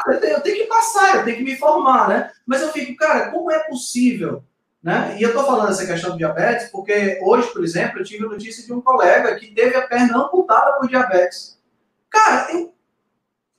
[0.07, 2.31] Eu tenho que passar, eu tenho que me formar, né?
[2.47, 4.43] Mas eu fico, cara, como é possível?
[4.83, 5.17] Né?
[5.19, 8.29] E eu tô falando essa questão do diabetes porque hoje, por exemplo, eu tive a
[8.29, 11.61] notícia de um colega que teve a perna amputada por diabetes.
[12.09, 12.73] Cara, eu,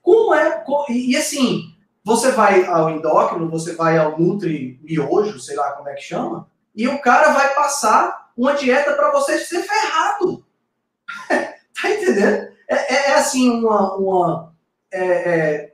[0.01, 0.63] como é?
[0.89, 1.68] E, assim,
[2.09, 6.49] você vai ao endócrino, você vai ao nutri miojo, sei lá como é que chama,
[6.75, 10.43] e o cara vai passar uma dieta para você ser ferrado.
[11.29, 12.49] tá entendendo?
[12.67, 14.53] É, é, é assim uma, uma
[14.91, 15.73] é, é,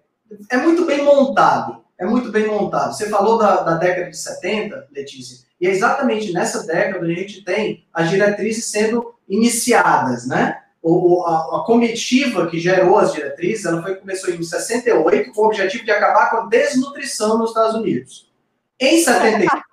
[0.52, 1.86] é, muito bem montado.
[1.98, 2.93] É muito bem montado.
[2.93, 7.45] Você falou da, da década de 70, Letícia, e é exatamente nessa década a gente
[7.45, 10.62] tem as diretrizes sendo iniciadas, né?
[10.88, 15.45] O, a, a, comitiva que gerou as diretrizes, ela foi, começou em 68 com o
[15.48, 18.32] objetivo de acabar com a desnutrição nos Estados Unidos.
[18.80, 19.63] Em 77,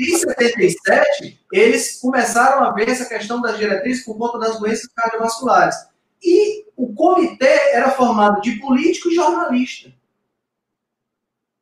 [0.00, 5.76] em 77, eles começaram a ver essa questão das diretrizes por conta das doenças cardiovasculares.
[6.24, 9.92] E o comitê era formado de político e jornalista.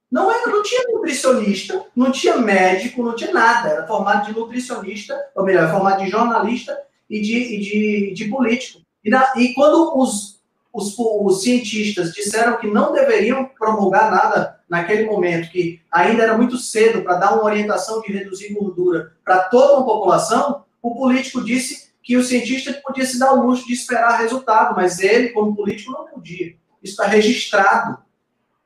[0.09, 3.71] Não, era, não tinha nutricionista, não tinha médico, não tinha nada.
[3.71, 8.81] Era formado de nutricionista, ou melhor, formado de jornalista e de, e de, de político.
[9.05, 10.41] E, e quando os,
[10.73, 16.59] os, os, cientistas disseram que não deveriam promulgar nada naquele momento, que ainda era muito
[16.59, 21.91] cedo para dar uma orientação de reduzir gordura para toda uma população, o político disse
[22.03, 25.93] que o cientista podia se dar o luxo de esperar resultado, mas ele, como político,
[25.93, 26.55] não podia.
[26.83, 27.99] Isso está registrado.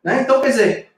[0.04, 0.22] Né?
[0.22, 0.90] Então, quer dizer,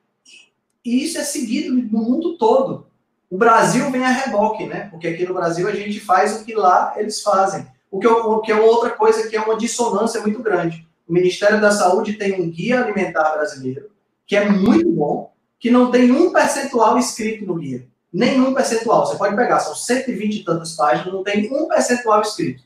[0.84, 2.86] isso é seguido no mundo todo.
[3.32, 4.88] O Brasil vem a reboque, né?
[4.90, 7.66] Porque aqui no Brasil a gente faz o que lá eles fazem.
[7.90, 10.86] O que, o que é outra coisa que é uma dissonância muito grande.
[11.08, 13.90] O Ministério da Saúde tem um guia alimentar brasileiro,
[14.26, 19.06] que é muito bom, que não tem um percentual escrito no guia nenhum percentual.
[19.06, 22.62] Você pode pegar, são 120 e tantas páginas, não tem um percentual escrito.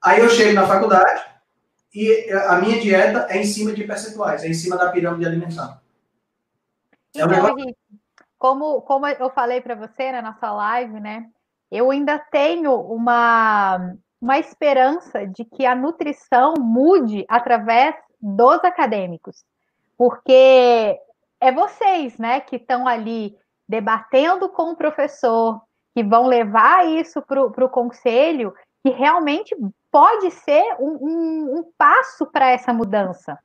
[0.00, 1.22] Aí eu chego na faculdade
[1.94, 5.82] e a minha dieta é em cima de percentuais, é em cima da pirâmide alimentar.
[7.14, 7.76] É então, um negócio...
[8.38, 11.26] como, como eu falei para você na nossa live, né?
[11.70, 19.44] Eu ainda tenho uma, uma esperança de que a nutrição mude através dos acadêmicos,
[19.96, 20.98] porque
[21.40, 23.36] é vocês, né, que estão ali
[23.68, 25.60] debatendo com o professor,
[25.94, 29.54] que vão levar isso para o conselho, que realmente
[29.90, 33.38] pode ser um, um, um passo para essa mudança,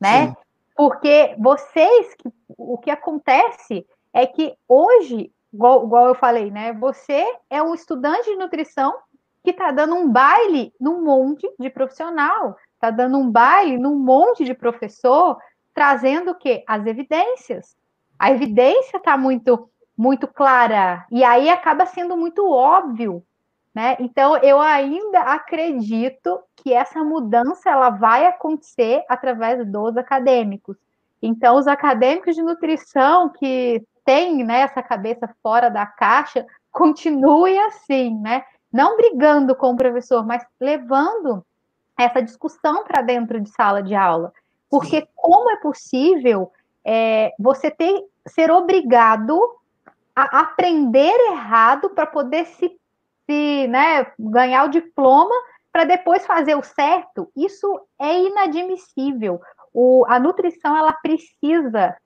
[0.00, 0.28] né?
[0.28, 0.36] Sim.
[0.76, 2.14] Porque vocês,
[2.56, 6.72] o que acontece é que hoje, igual, igual eu falei, né?
[6.74, 8.94] Você é um estudante de nutrição
[9.42, 14.44] que está dando um baile num monte de profissional, está dando um baile num monte
[14.44, 15.38] de professor,
[15.74, 16.62] trazendo o quê?
[16.66, 17.76] As evidências.
[18.18, 23.24] A evidência está muito, muito clara, e aí acaba sendo muito óbvio.
[23.74, 23.96] Né?
[24.00, 30.76] Então, eu ainda acredito que essa mudança ela vai acontecer através dos acadêmicos.
[31.22, 38.18] Então, os acadêmicos de nutrição que têm né, essa cabeça fora da caixa, continue assim,
[38.20, 38.44] né?
[38.72, 41.44] Não brigando com o professor, mas levando
[41.98, 44.32] essa discussão para dentro de sala de aula.
[44.68, 46.52] Porque como é possível
[46.84, 49.38] é, você ter, ser obrigado
[50.14, 52.78] a aprender errado para poder se,
[53.26, 55.34] se né, ganhar o diploma
[55.72, 57.30] para depois fazer o certo?
[57.36, 59.40] Isso é inadmissível.
[59.72, 61.96] O, a nutrição ela precisa,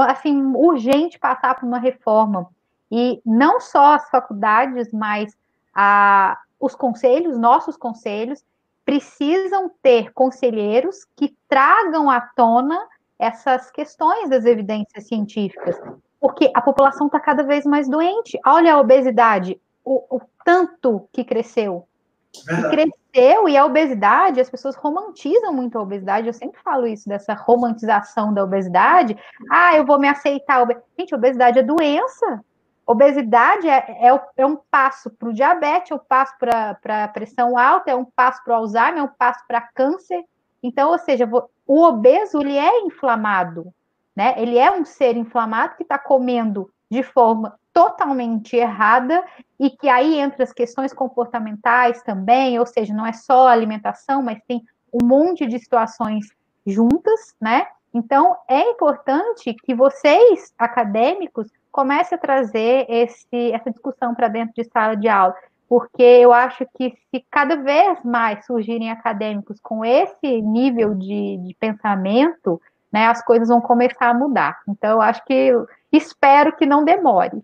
[0.00, 2.48] assim, urgente passar por uma reforma.
[2.90, 5.36] E não só as faculdades, mas
[5.74, 8.44] a, os conselhos, nossos conselhos,
[8.84, 12.78] precisam ter conselheiros que tragam à tona
[13.18, 15.80] essas questões das evidências científicas,
[16.20, 18.38] porque a população está cada vez mais doente.
[18.44, 21.86] Olha a obesidade, o, o tanto que cresceu.
[22.32, 26.26] Que cresceu e a obesidade, as pessoas romantizam muito a obesidade.
[26.26, 29.16] Eu sempre falo isso, dessa romantização da obesidade.
[29.50, 30.66] Ah, eu vou me aceitar.
[30.98, 32.42] Gente, obesidade é doença.
[32.86, 37.56] Obesidade é, é, é um passo para o diabetes, é um passo para a pressão
[37.56, 40.24] alta, é um passo para o Alzheimer, é um passo para câncer.
[40.62, 41.28] Então, ou seja,
[41.66, 43.72] o obeso ele é inflamado,
[44.16, 44.34] né?
[44.36, 49.24] Ele é um ser inflamado que está comendo de forma totalmente errada
[49.58, 54.38] e que aí entra as questões comportamentais também, ou seja, não é só alimentação, mas
[54.46, 56.26] tem um monte de situações
[56.66, 57.66] juntas, né?
[57.94, 64.64] Então, é importante que vocês, acadêmicos, comece a trazer esse, essa discussão para dentro de
[64.64, 65.34] sala de aula,
[65.68, 71.56] porque eu acho que se cada vez mais surgirem acadêmicos com esse nível de, de
[71.58, 72.60] pensamento,
[72.92, 74.58] né, as coisas vão começar a mudar.
[74.68, 75.50] Então, eu acho que
[75.90, 77.42] espero que não demore.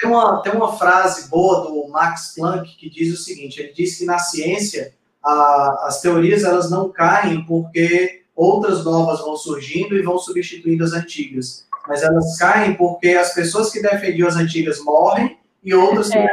[0.00, 3.96] Tem uma, tem uma frase boa do Max Planck que diz o seguinte: ele diz
[3.98, 4.94] que na ciência
[5.24, 10.92] a, as teorias elas não caem porque outras novas vão surgindo e vão substituindo as
[10.92, 16.18] antigas mas elas caem porque as pessoas que defendiam as antigas morrem e outras que
[16.18, 16.28] é.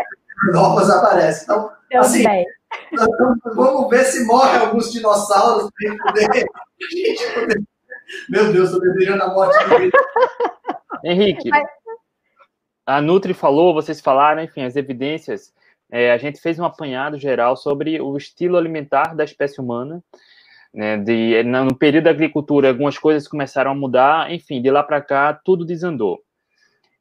[0.52, 1.44] novas aparecem.
[1.44, 2.24] Então, Eu assim,
[3.56, 6.22] vamos ver se morrem alguns dinossauros para
[6.92, 7.64] gente poder.
[8.30, 9.92] Meu Deus, estou desejando a morte dele.
[11.06, 11.50] Henrique,
[12.86, 15.54] a Nutri falou, vocês falaram, enfim, as evidências.
[15.92, 20.04] É, a gente fez um apanhado geral sobre o estilo alimentar da espécie humana
[20.76, 25.02] né, de, no período da agricultura, algumas coisas começaram a mudar, enfim, de lá para
[25.02, 26.22] cá, tudo desandou.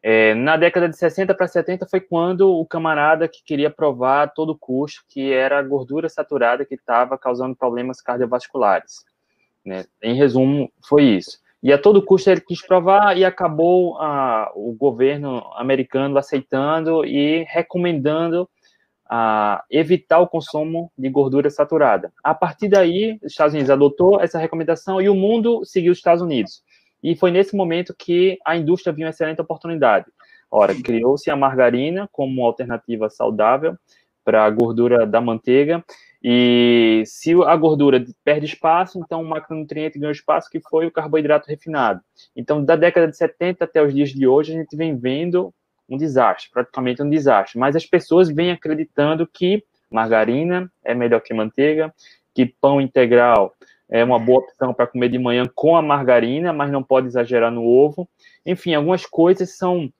[0.00, 4.28] É, na década de 60 para 70 foi quando o camarada que queria provar a
[4.28, 9.04] todo custo que era a gordura saturada que estava causando problemas cardiovasculares.
[9.64, 9.86] Né?
[10.02, 11.38] Em resumo, foi isso.
[11.64, 13.96] E a todo custo ele quis provar e acabou
[14.54, 18.46] o governo americano aceitando e recomendando
[19.70, 22.12] evitar o consumo de gordura saturada.
[22.22, 26.22] A partir daí, os Estados Unidos adotou essa recomendação e o mundo seguiu os Estados
[26.22, 26.62] Unidos.
[27.02, 30.04] E foi nesse momento que a indústria viu uma excelente oportunidade.
[30.50, 33.74] Ora, criou-se a margarina como alternativa saudável
[34.22, 35.82] para a gordura da manteiga.
[36.26, 41.46] E se a gordura perde espaço, então o macronutriente ganha espaço, que foi o carboidrato
[41.46, 42.00] refinado.
[42.34, 45.52] Então, da década de 70 até os dias de hoje, a gente vem vendo
[45.86, 47.58] um desastre, praticamente um desastre.
[47.58, 51.92] Mas as pessoas vêm acreditando que margarina é melhor que manteiga,
[52.34, 53.54] que pão integral
[53.90, 57.50] é uma boa opção para comer de manhã com a margarina, mas não pode exagerar
[57.50, 58.08] no ovo.
[58.46, 59.92] Enfim, algumas coisas são.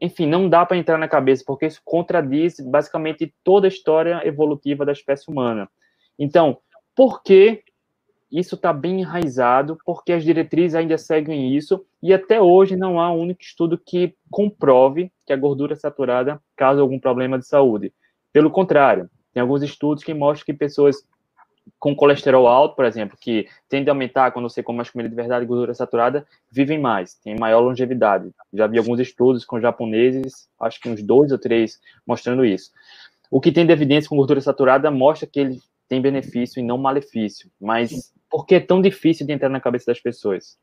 [0.00, 4.84] Enfim, não dá para entrar na cabeça, porque isso contradiz basicamente toda a história evolutiva
[4.84, 5.68] da espécie humana.
[6.18, 6.58] Então,
[6.94, 7.62] por que
[8.30, 13.10] isso está bem enraizado, porque as diretrizes ainda seguem isso, e até hoje não há
[13.10, 17.92] um único estudo que comprove que a gordura saturada causa algum problema de saúde.
[18.32, 20.96] Pelo contrário, tem alguns estudos que mostram que pessoas
[21.78, 25.14] com colesterol alto, por exemplo, que tende a aumentar quando você come mais comida de
[25.14, 28.30] verdade gordura saturada, vivem mais, têm maior longevidade.
[28.52, 32.70] Já vi alguns estudos com japoneses, acho que uns dois ou três, mostrando isso.
[33.30, 36.78] O que tem de evidência com gordura saturada mostra que ele tem benefício e não
[36.78, 37.50] malefício.
[37.60, 40.58] Mas por que é tão difícil de entrar na cabeça das pessoas?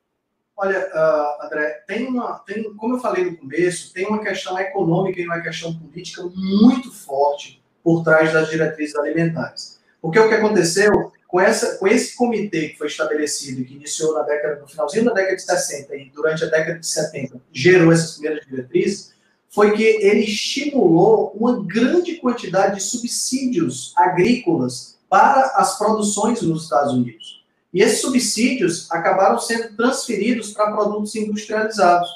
[0.56, 5.20] Olha, uh, André, tem uma, tem, como eu falei no começo, tem uma questão econômica
[5.20, 9.83] e uma questão política muito forte por trás das diretrizes alimentares.
[10.04, 14.14] Porque o que aconteceu com, essa, com esse comitê que foi estabelecido e que iniciou
[14.14, 17.90] na década, no finalzinho da década de 60 e durante a década de 70 gerou
[17.90, 19.14] essas primeiras diretrizes,
[19.50, 26.94] foi que ele estimulou uma grande quantidade de subsídios agrícolas para as produções nos Estados
[26.94, 27.42] Unidos.
[27.74, 32.10] E esses subsídios acabaram sendo transferidos para produtos industrializados.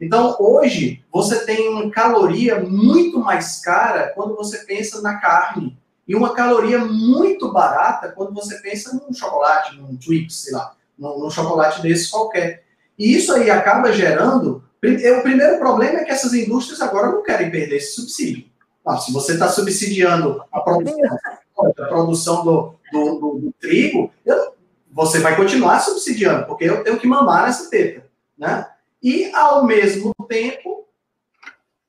[0.00, 5.76] Então, hoje, você tem uma caloria muito mais cara quando você pensa na carne.
[6.12, 11.18] E uma caloria muito barata quando você pensa num chocolate, num Twix, sei lá, num,
[11.18, 12.64] num chocolate desse qualquer.
[12.98, 17.22] E isso aí acaba gerando é, o primeiro problema é que essas indústrias agora não
[17.22, 18.44] querem perder esse subsídio.
[18.86, 21.18] Ah, se você está subsidiando a produção,
[21.78, 24.54] a produção do, do, do, do trigo, eu,
[24.92, 28.04] você vai continuar subsidiando, porque eu tenho que mamar nessa teta.
[28.36, 28.66] Né?
[29.02, 30.86] E, ao mesmo tempo,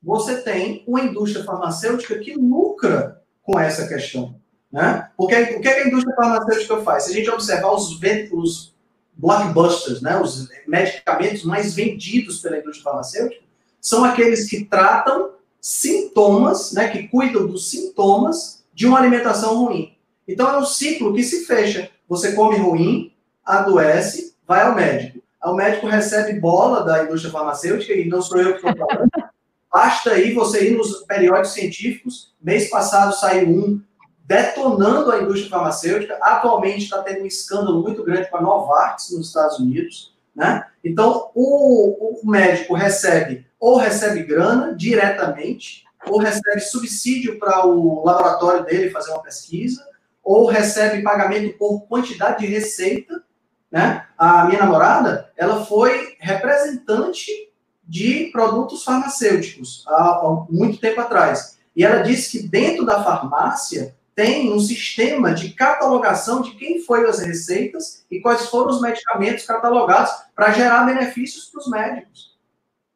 [0.01, 4.35] você tem uma indústria farmacêutica que lucra com essa questão.
[4.71, 5.07] Né?
[5.15, 7.03] Porque o que, é que a indústria farmacêutica faz?
[7.03, 7.91] Se a gente observar os,
[8.31, 8.73] os
[9.13, 13.43] blockbusters, né, os medicamentos mais vendidos pela indústria farmacêutica,
[13.79, 19.95] são aqueles que tratam sintomas, né, que cuidam dos sintomas de uma alimentação ruim.
[20.27, 21.89] Então é um ciclo que se fecha.
[22.07, 23.13] Você come ruim,
[23.45, 25.21] adoece, vai ao médico.
[25.43, 29.09] O médico recebe bola da indústria farmacêutica, e não sou eu que estou falando.
[29.73, 32.35] Basta aí você ir nos periódicos científicos.
[32.39, 33.81] Mês passado saiu um
[34.23, 36.15] detonando a indústria farmacêutica.
[36.21, 40.15] Atualmente está tendo um escândalo muito grande com a Novartis nos Estados Unidos.
[40.35, 40.63] Né?
[40.83, 48.65] Então, o, o médico recebe ou recebe grana diretamente, ou recebe subsídio para o laboratório
[48.65, 49.83] dele fazer uma pesquisa,
[50.23, 53.23] ou recebe pagamento por quantidade de receita.
[53.71, 54.05] Né?
[54.17, 57.52] A minha namorada, ela foi representante
[57.87, 61.57] de produtos farmacêuticos há, há muito tempo atrás.
[61.75, 67.07] E ela disse que dentro da farmácia tem um sistema de catalogação de quem foi
[67.07, 72.33] as receitas e quais foram os medicamentos catalogados para gerar benefícios para os médicos.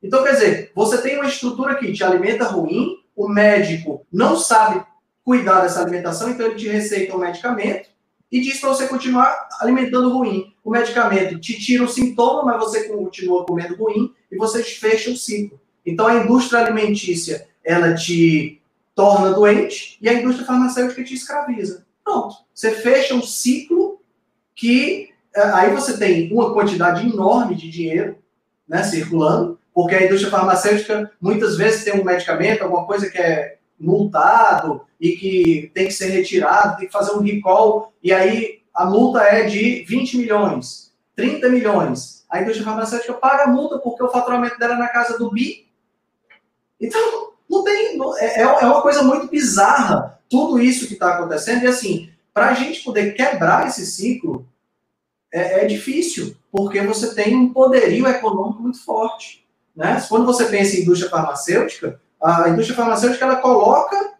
[0.01, 4.85] Então, quer dizer, você tem uma estrutura que te alimenta ruim, o médico não sabe
[5.23, 7.89] cuidar dessa alimentação, então ele te receita um medicamento
[8.31, 10.53] e diz para você continuar alimentando ruim.
[10.63, 15.15] O medicamento te tira o sintoma, mas você continua comendo ruim e você fecha o
[15.17, 15.59] ciclo.
[15.85, 18.61] Então, a indústria alimentícia, ela te
[18.93, 21.85] torna doente e a indústria farmacêutica te escraviza.
[22.03, 22.35] Pronto.
[22.53, 24.01] Você fecha um ciclo
[24.55, 28.17] que é, aí você tem uma quantidade enorme de dinheiro
[28.67, 33.57] né, circulando, porque a indústria farmacêutica muitas vezes tem um medicamento, alguma coisa que é
[33.79, 38.85] multado e que tem que ser retirado, tem que fazer um recall, e aí a
[38.85, 42.16] multa é de 20 milhões, 30 milhões.
[42.29, 45.67] A indústria farmacêutica paga multa porque o faturamento dela é na casa do bi.
[46.79, 47.97] Então, não tem.
[48.17, 51.63] É, é, é uma coisa muito bizarra tudo isso que está acontecendo.
[51.63, 54.47] E assim, para a gente poder quebrar esse ciclo,
[55.31, 59.45] é, é, difícil, porque você tem um poderio econômico muito forte.
[59.75, 60.03] Né?
[60.09, 64.13] Quando você pensa em indústria farmacêutica, a indústria farmacêutica ela coloca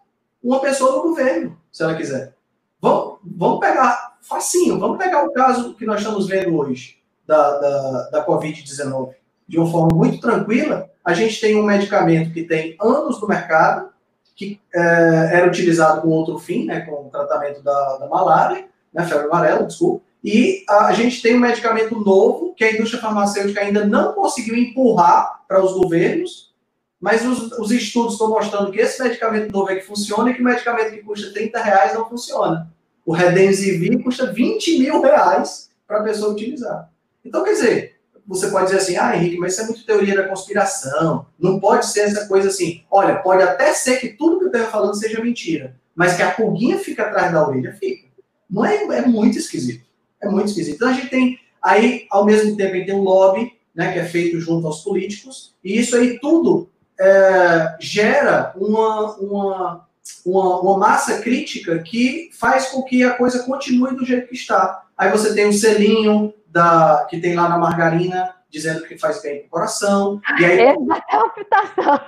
[0.43, 2.35] uma pessoa no governo, se ela quiser.
[2.79, 6.96] Vamos, vamos pegar, facinho, vamos pegar o caso que nós estamos vendo hoje,
[7.27, 9.09] da, da, da Covid-19,
[9.47, 13.89] de uma forma muito tranquila, a gente tem um medicamento que tem anos no mercado,
[14.35, 19.05] que é, era utilizado com outro fim, né, com o tratamento da, da malária, né,
[19.05, 23.85] febre amarela, desculpa, e a, gente tem um medicamento novo que a indústria farmacêutica ainda
[23.85, 26.53] não conseguiu empurrar para os governos,
[26.99, 30.41] mas os, os, estudos estão mostrando que esse medicamento novo é que funciona e que
[30.41, 32.69] o medicamento que custa 30 reais não funciona.
[33.05, 36.89] O Redensivir custa 20 mil reais para a pessoa utilizar.
[37.27, 40.27] Então, quer dizer, você pode dizer assim, ah, Henrique, mas isso é muito teoria da
[40.27, 41.25] conspiração.
[41.39, 42.83] Não pode ser essa coisa assim.
[42.89, 46.31] Olha, pode até ser que tudo que eu esteja falando seja mentira, mas que a
[46.31, 48.07] pulguinha fica atrás da orelha, fica.
[48.49, 49.85] Não é, é muito esquisito.
[50.21, 50.75] É muito esquisito.
[50.75, 53.99] Então a gente tem aí, ao mesmo tempo, a gente tem um lobby, né, que
[53.99, 59.87] é feito junto aos políticos, e isso aí tudo é, gera uma, uma,
[60.25, 64.85] uma, uma massa crítica que faz com que a coisa continue do jeito que está.
[64.97, 69.41] Aí você tem um selinho, da, que tem lá na margarina, dizendo que faz bem
[69.41, 70.19] para o coração.
[70.39, 70.59] E aí...
[70.59, 70.99] É uma
[71.33, 71.99] fritação.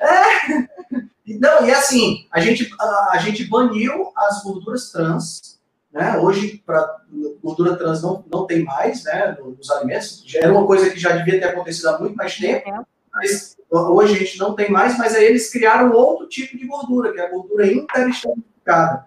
[0.00, 5.60] é, Não, e assim, a gente, a, a gente baniu as gorduras trans,
[5.92, 6.18] né?
[6.18, 7.02] Hoje, para
[7.42, 9.36] gordura trans não, não tem mais, né?
[9.40, 10.22] Nos alimentos.
[10.26, 12.68] Já era uma coisa que já devia ter acontecido há muito mais tempo.
[12.68, 12.80] É.
[13.12, 17.12] Mas hoje a gente não tem mais, mas aí eles criaram outro tipo de gordura,
[17.12, 19.06] que é a gordura interestratificada,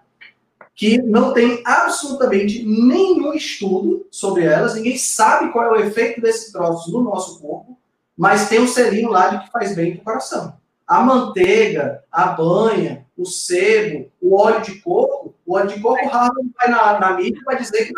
[0.76, 6.52] que não tem absolutamente nenhum estudo sobre elas, ninguém sabe qual é o efeito desses
[6.52, 7.78] troços no nosso corpo,
[8.14, 10.56] mas tem um selinho lá de que faz bem para o coração.
[10.86, 16.34] A manteiga, a banha, o sebo, o óleo de coco, o óleo de coco raro
[16.58, 17.92] vai na, na mídia vai dizer que,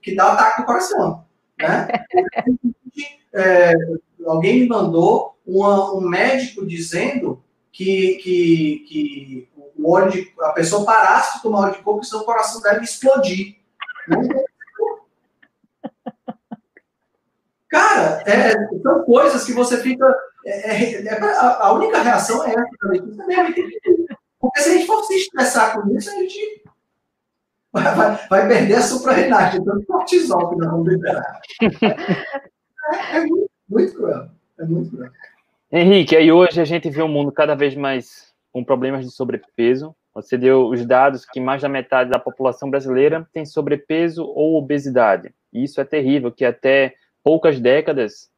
[0.00, 1.24] que dá ataque no coração.
[1.58, 1.88] Né?
[3.36, 3.74] É,
[4.24, 7.42] alguém me mandou uma, um médico dizendo
[7.74, 12.22] que, que, que o óleo de, a pessoa parasse de tomar óleo de coco, senão
[12.22, 13.56] o coração deve explodir.
[17.68, 20.06] Cara, é, são coisas que você fica.
[20.46, 23.02] É, é, é a, única reação é essa também.
[24.38, 26.62] Porque se a gente for se estressar com isso, a gente
[27.72, 31.40] vai, vai, vai perder a suprarrenate, tanto cortisol que nós vamos liberar.
[32.92, 34.28] É, é muito, muito cruel.
[34.58, 35.10] É muito cruel.
[35.76, 39.92] Henrique, aí hoje a gente vê um mundo cada vez mais com problemas de sobrepeso.
[40.14, 45.34] Você deu os dados que mais da metade da população brasileira tem sobrepeso ou obesidade.
[45.52, 46.94] Isso é terrível, que até
[47.24, 48.30] poucas décadas,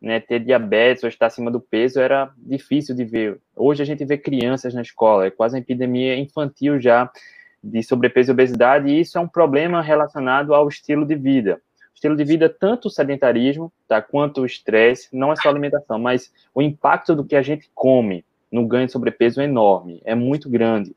[0.00, 3.40] né, ter diabetes ou estar acima do peso era difícil de ver.
[3.56, 7.10] Hoje a gente vê crianças na escola, é quase uma epidemia infantil já
[7.60, 11.60] de sobrepeso e obesidade, e isso é um problema relacionado ao estilo de vida
[11.94, 16.32] estilo de vida, tanto o sedentarismo, tá, quanto o estresse, não é só alimentação, mas
[16.54, 20.50] o impacto do que a gente come no ganho de sobrepeso é enorme, é muito
[20.50, 20.94] grande.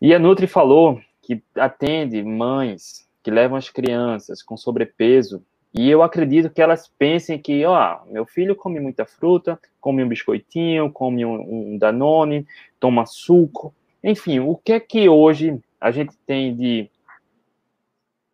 [0.00, 5.42] E a Nutri falou que atende mães que levam as crianças com sobrepeso,
[5.72, 10.08] e eu acredito que elas pensem que, ó, meu filho come muita fruta, come um
[10.08, 12.46] biscoitinho, come um, um Danone,
[12.78, 16.88] toma suco, enfim, o que é que hoje a gente tem de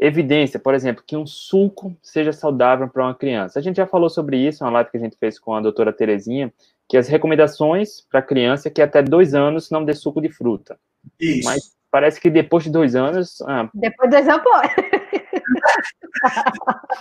[0.00, 3.58] evidência, por exemplo, que um suco seja saudável para uma criança.
[3.58, 5.92] A gente já falou sobre isso, uma live que a gente fez com a doutora
[5.92, 6.50] Terezinha,
[6.88, 10.78] que as recomendações para criança é que até dois anos não dê suco de fruta.
[11.20, 11.46] Isso.
[11.46, 13.42] Mas parece que depois de dois anos.
[13.42, 14.74] Ah, depois de dois anos pode.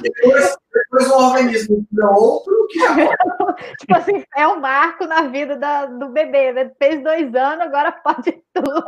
[0.01, 2.95] depois, depois o organismo vira outro que já
[3.79, 6.71] Tipo assim, é um marco na vida da, do bebê, né?
[6.77, 8.83] Fez dois anos, agora pode tudo.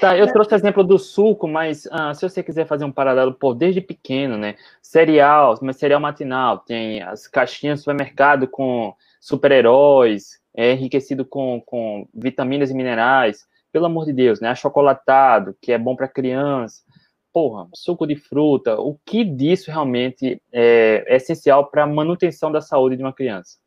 [0.00, 3.32] Tá, eu trouxe o exemplo do suco, mas ah, se você quiser fazer um paralelo,
[3.32, 4.56] pô, desde pequeno, né?
[4.82, 12.08] Cereal, mas cereal matinal, tem as caixinhas do supermercado com super-heróis, é enriquecido com, com
[12.14, 14.48] vitaminas e minerais, pelo amor de Deus, né?
[14.48, 16.82] Achocolatado, que é bom para criança.
[17.32, 22.60] Porra, suco de fruta, o que disso realmente é, é essencial para a manutenção da
[22.60, 23.58] saúde de uma criança?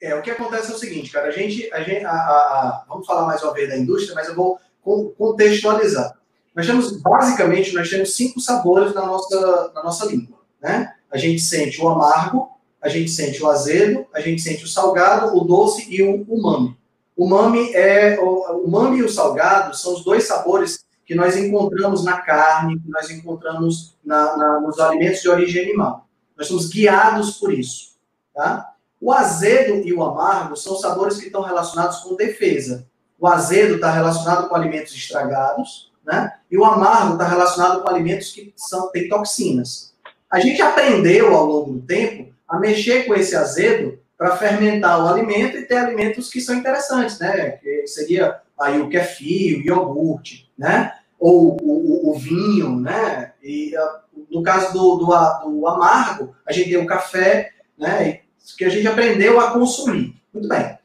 [0.00, 2.84] É, o que acontece é o seguinte, cara, a gente, a gente a, a, a,
[2.88, 6.18] vamos falar mais uma vez da indústria, mas eu vou contextualizar.
[6.54, 10.92] Nós temos, basicamente, nós temos cinco sabores na nossa, na nossa língua, né?
[11.10, 15.36] A gente sente o amargo, a gente sente o azedo, a gente sente o salgado,
[15.36, 16.76] o doce e o umami.
[17.16, 22.04] O umami é o umami e o salgado são os dois sabores que nós encontramos
[22.04, 26.08] na carne, que nós encontramos na, na, nos alimentos de origem animal.
[26.36, 27.96] Nós somos guiados por isso,
[28.34, 28.72] tá?
[29.00, 32.86] O azedo e o amargo são sabores que estão relacionados com defesa.
[33.22, 36.32] O azedo está relacionado com alimentos estragados, né?
[36.50, 39.94] E o amargo está relacionado com alimentos que são, têm toxinas.
[40.28, 45.06] A gente aprendeu ao longo do tempo a mexer com esse azedo para fermentar o
[45.06, 47.52] alimento e ter alimentos que são interessantes, né?
[47.62, 50.92] Que seria aí o kefir, o iogurte, né?
[51.16, 53.34] Ou o, o, o vinho, né?
[53.40, 54.00] E ah,
[54.32, 58.22] no caso do, do, do, amargo, a gente tem o café, né?
[58.58, 60.20] Que a gente aprendeu a consumir.
[60.34, 60.76] Muito bem.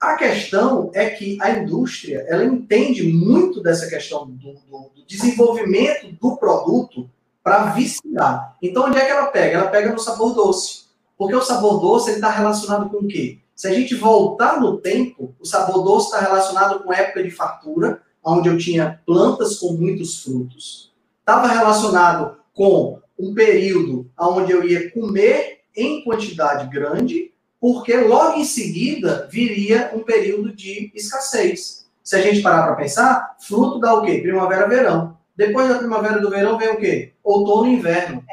[0.00, 6.12] A questão é que a indústria ela entende muito dessa questão do, do, do desenvolvimento
[6.12, 7.10] do produto
[7.42, 8.56] para viciar.
[8.62, 9.58] Então, onde é que ela pega?
[9.58, 10.84] Ela pega no sabor doce.
[11.16, 13.38] Porque o sabor doce está relacionado com o quê?
[13.56, 18.00] Se a gente voltar no tempo, o sabor doce está relacionado com época de fartura,
[18.22, 20.92] onde eu tinha plantas com muitos frutos.
[21.18, 28.44] Estava relacionado com um período onde eu ia comer em quantidade grande porque logo em
[28.44, 31.86] seguida viria um período de escassez.
[32.02, 34.18] Se a gente parar para pensar, fruto dá o quê?
[34.18, 35.18] Primavera, verão.
[35.36, 37.12] Depois da primavera do verão vem o quê?
[37.22, 38.24] Outono inverno.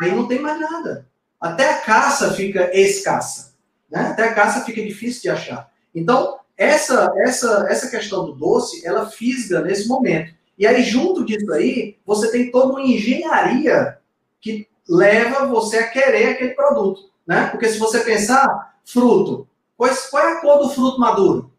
[0.00, 1.06] Aí não tem mais nada.
[1.40, 3.54] Até a caça fica escassa.
[3.90, 4.00] Né?
[4.00, 5.70] Até a caça fica difícil de achar.
[5.94, 10.34] Então, essa, essa, essa questão do doce, ela fisga nesse momento.
[10.58, 13.98] E aí, junto disso aí, você tem toda uma engenharia
[14.40, 17.10] que leva você a querer aquele produto.
[17.26, 17.46] Né?
[17.46, 19.48] Porque se você pensar, fruto.
[19.76, 21.52] Pois, qual é a cor do fruto maduro?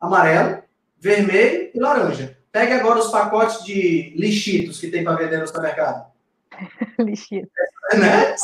[0.00, 0.62] Amarelo,
[0.98, 2.36] vermelho e laranja.
[2.50, 6.10] Pegue agora os pacotes de lixitos que tem para vender no supermercado.
[6.98, 7.50] Lixitos.
[7.92, 8.36] É, né?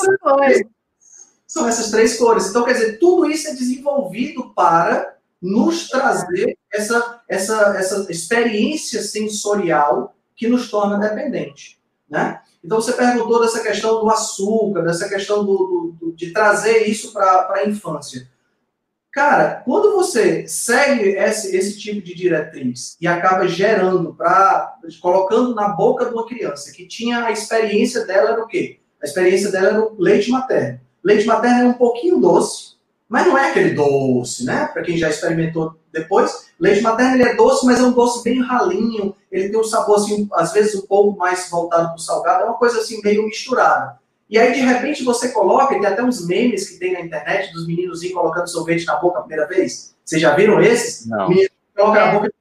[1.46, 2.48] São essas três cores.
[2.48, 10.14] Então, quer dizer, tudo isso é desenvolvido para nos trazer essa, essa, essa experiência sensorial
[10.36, 11.82] que nos torna dependente.
[12.12, 12.38] Né?
[12.62, 17.50] Então, você perguntou dessa questão do açúcar, dessa questão do, do, de trazer isso para
[17.54, 18.28] a infância.
[19.10, 25.68] Cara, quando você segue esse, esse tipo de diretriz e acaba gerando, para colocando na
[25.68, 28.80] boca de uma criança que tinha a experiência dela era o quê?
[29.02, 30.80] A experiência dela era o leite materno.
[31.02, 32.74] Leite materno é um pouquinho doce,
[33.08, 34.66] mas não é aquele doce, né?
[34.66, 38.40] Para quem já experimentou depois, leite materno ele é doce, mas é um doce bem
[38.40, 39.14] ralinho.
[39.30, 42.47] Ele tem um sabor assim, às vezes um pouco mais voltado para o salgado, é
[42.47, 44.01] uma coisa assim meio misturada.
[44.28, 47.66] E aí, de repente, você coloca, tem até uns memes que tem na internet dos
[47.66, 49.95] meninos colocando sorvete na boca a primeira vez.
[50.03, 51.07] Vocês já viram esses?
[51.07, 51.28] Não.
[51.28, 52.07] Menino coloca é.
[52.07, 52.34] na boca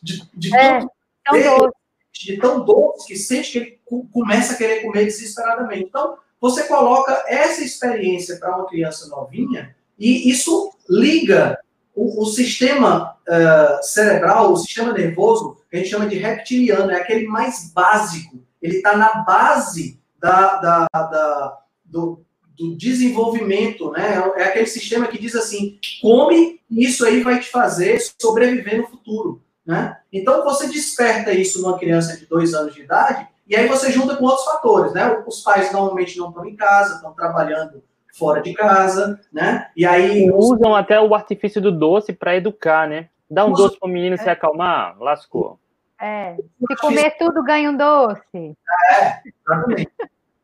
[0.00, 0.88] de, de, é, tão,
[1.24, 1.74] tão doce.
[2.12, 3.80] de tão doce que sente que ele
[4.12, 5.84] começa a querer comer desesperadamente.
[5.88, 11.58] Então, você coloca essa experiência para uma criança novinha e isso liga
[11.94, 16.96] o, o sistema uh, cerebral, o sistema nervoso, que a gente chama de reptiliano, é
[16.96, 18.42] aquele mais básico.
[18.60, 22.24] Ele está na base da, da, da do,
[22.56, 24.22] do, desenvolvimento, né?
[24.36, 29.42] É aquele sistema que diz assim, come, isso aí vai te fazer sobreviver no futuro,
[29.66, 29.98] né?
[30.12, 34.16] Então você desperta isso numa criança de dois anos de idade e aí você junta
[34.16, 35.22] com outros fatores, né?
[35.26, 37.82] Os pais normalmente não estão em casa, estão trabalhando
[38.12, 39.70] fora de casa, né?
[39.76, 43.08] E aí usam até o artifício do doce para educar, né?
[43.30, 44.18] Dá um doce para o menino é.
[44.18, 45.58] se acalmar, lascou.
[46.00, 46.36] É.
[46.36, 48.56] Se comer tudo, ganha um doce.
[48.90, 49.92] É, exatamente.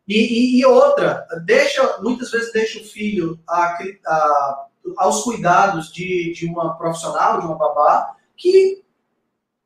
[0.06, 4.66] E, e, e, outra, deixa, muitas vezes deixa o filho a, a,
[4.96, 8.82] aos cuidados de, de uma profissional, de uma babá, que,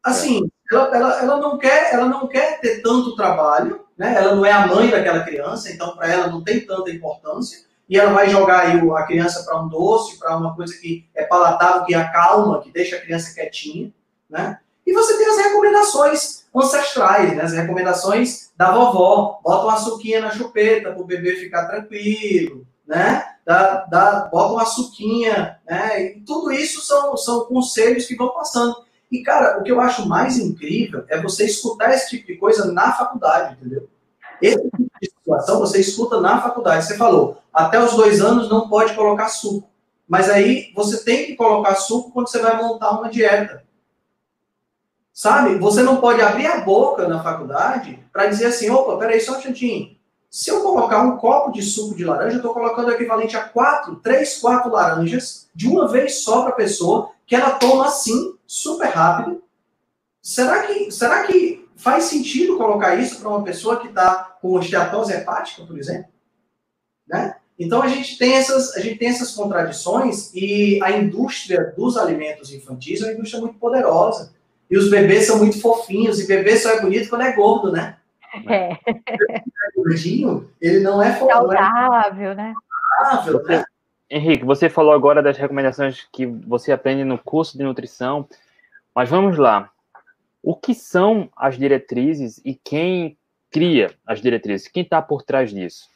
[0.03, 4.17] assim, ela, ela, ela, não quer, ela não quer ter tanto trabalho, né?
[4.17, 7.99] ela não é a mãe daquela criança, então para ela não tem tanta importância, e
[7.99, 11.85] ela vai jogar aí a criança para um doce, para uma coisa que é palatável,
[11.85, 13.93] que acalma, que deixa a criança quietinha,
[14.31, 14.59] né?
[14.87, 17.43] E você tem as recomendações ancestrais, né?
[17.43, 19.41] as recomendações da vovó.
[19.45, 23.27] Bota uma suquinha na chupeta para o bebê ficar tranquilo, né?
[23.45, 26.03] Dá, dá, bota uma suquinha, né?
[26.03, 28.75] E tudo isso são, são conselhos que vão passando.
[29.11, 32.73] E, cara, o que eu acho mais incrível é você escutar esse tipo de coisa
[32.73, 33.87] na faculdade, entendeu?
[34.41, 34.92] Esse tipo
[35.23, 36.85] situação você escuta na faculdade.
[36.85, 39.69] Você falou, até os dois anos não pode colocar suco.
[40.09, 43.63] Mas aí você tem que colocar suco quando você vai montar uma dieta.
[45.13, 45.59] Sabe?
[45.59, 49.37] Você não pode abrir a boca na faculdade para dizer assim, opa, peraí, só um
[49.37, 49.97] instantinho.
[50.31, 53.45] Se eu colocar um copo de suco de laranja, eu estou colocando o equivalente a
[53.45, 58.35] quatro, três, quatro laranjas de uma vez só para a pessoa, que ela toma assim,
[58.47, 59.43] super rápido.
[60.23, 65.13] Será que, será que faz sentido colocar isso para uma pessoa que está com esteatose
[65.13, 66.09] hepática, por exemplo?
[67.09, 67.35] Né?
[67.59, 72.53] Então a gente tem essas, a gente tem essas contradições e a indústria dos alimentos
[72.53, 74.33] infantis é uma indústria muito poderosa.
[74.71, 77.97] E os bebês são muito fofinhos, e bebê só é bonito quando é gordo, né?
[78.49, 78.79] É.
[79.77, 82.55] Gordinho, ele não é saudável, né?
[82.97, 83.65] Saudável, né?
[84.09, 88.27] Henrique, você falou agora das recomendações que você aprende no curso de nutrição,
[88.95, 89.71] mas vamos lá.
[90.43, 93.17] O que são as diretrizes e quem
[93.51, 94.69] cria as diretrizes?
[94.69, 95.89] Quem está por trás disso?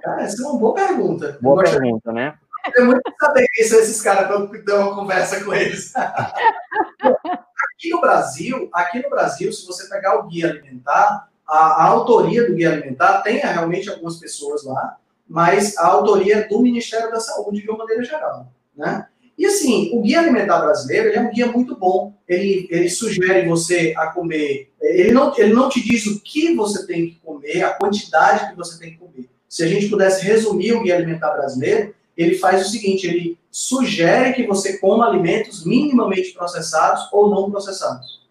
[0.00, 1.38] Cara, essa é uma boa pergunta.
[1.40, 2.38] Boa pergunta, né?
[2.74, 5.92] É muito saber quem são esses caras para ter uma conversa com eles.
[5.94, 12.46] aqui no Brasil, aqui no Brasil, se você pegar o guia alimentar, a, a autoria
[12.46, 14.96] do guia alimentar tem realmente algumas pessoas lá,
[15.28, 19.08] mas a autoria é do Ministério da Saúde de uma maneira geral, né?
[19.36, 22.14] E assim, o guia alimentar brasileiro é um guia muito bom.
[22.28, 24.70] Ele, ele sugere você a comer.
[24.80, 28.56] Ele não, ele não te diz o que você tem que comer, a quantidade que
[28.56, 29.28] você tem que comer.
[29.48, 34.32] Se a gente pudesse resumir o guia alimentar brasileiro, ele faz o seguinte: ele sugere
[34.32, 38.24] que você coma alimentos minimamente processados ou não processados.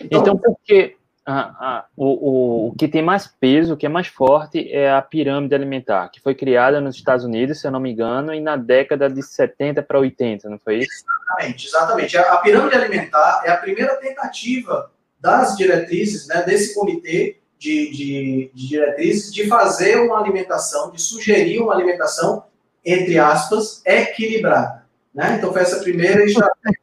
[0.00, 0.96] Então, então por que
[1.26, 4.90] ah, ah, o, o, o que tem mais peso, o que é mais forte, é
[4.90, 8.40] a pirâmide alimentar, que foi criada nos Estados Unidos, se eu não me engano, e
[8.40, 11.04] na década de 70 para 80, não foi isso?
[11.04, 12.18] Exatamente, exatamente.
[12.18, 14.90] A, a pirâmide alimentar é a primeira tentativa
[15.20, 21.60] das diretrizes, né, desse comitê de, de, de diretrizes, de fazer uma alimentação, de sugerir
[21.60, 22.44] uma alimentação
[22.84, 24.84] entre aspas, equilibrada.
[25.14, 25.36] Né?
[25.36, 26.80] Então foi essa primeira estratégia.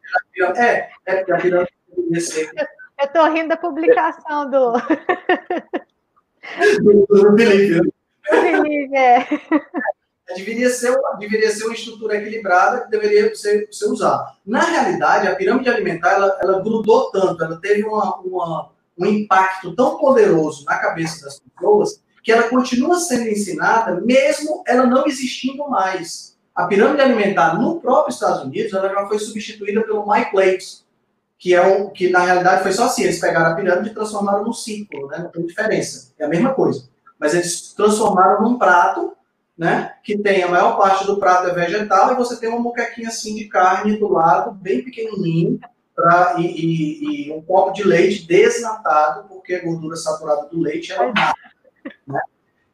[0.56, 1.72] É, é porque a pirâmide
[3.00, 4.74] Eu estou rindo da publicação do.
[6.82, 7.82] do, do Felipe.
[7.82, 7.92] Né?
[8.30, 9.28] Felipe, é.
[10.36, 14.34] deveria ser, deveria ser uma estrutura equilibrada que deveria ser, ser usada.
[14.46, 19.76] Na realidade, a pirâmide alimentar, ela, ela grudou tanto, ela teve uma, uma, um impacto
[19.76, 25.70] tão poderoso na cabeça das pessoas, que ela continua sendo ensinada, mesmo ela não existindo
[25.70, 26.36] mais.
[26.54, 30.86] A pirâmide alimentar no próprio Estados Unidos, ela já foi substituída pelo My Plates,
[31.38, 34.44] que é um, que na realidade foi só assim, eles pegaram a pirâmide e transformaram
[34.44, 35.20] num círculo, né?
[35.20, 36.88] Não tem diferença, é a mesma coisa.
[37.20, 39.18] Mas eles transformaram num prato
[39.58, 39.96] né?
[40.04, 43.36] Que tem a maior parte do prato é vegetal e você tem uma moquequinha assim
[43.36, 45.60] de carne do lado, bem pequenininho,
[45.96, 50.94] pra, e, e, e um copo de leite desnatado, porque a gordura saturada do leite
[50.94, 51.34] é mata.
[52.06, 52.22] Né?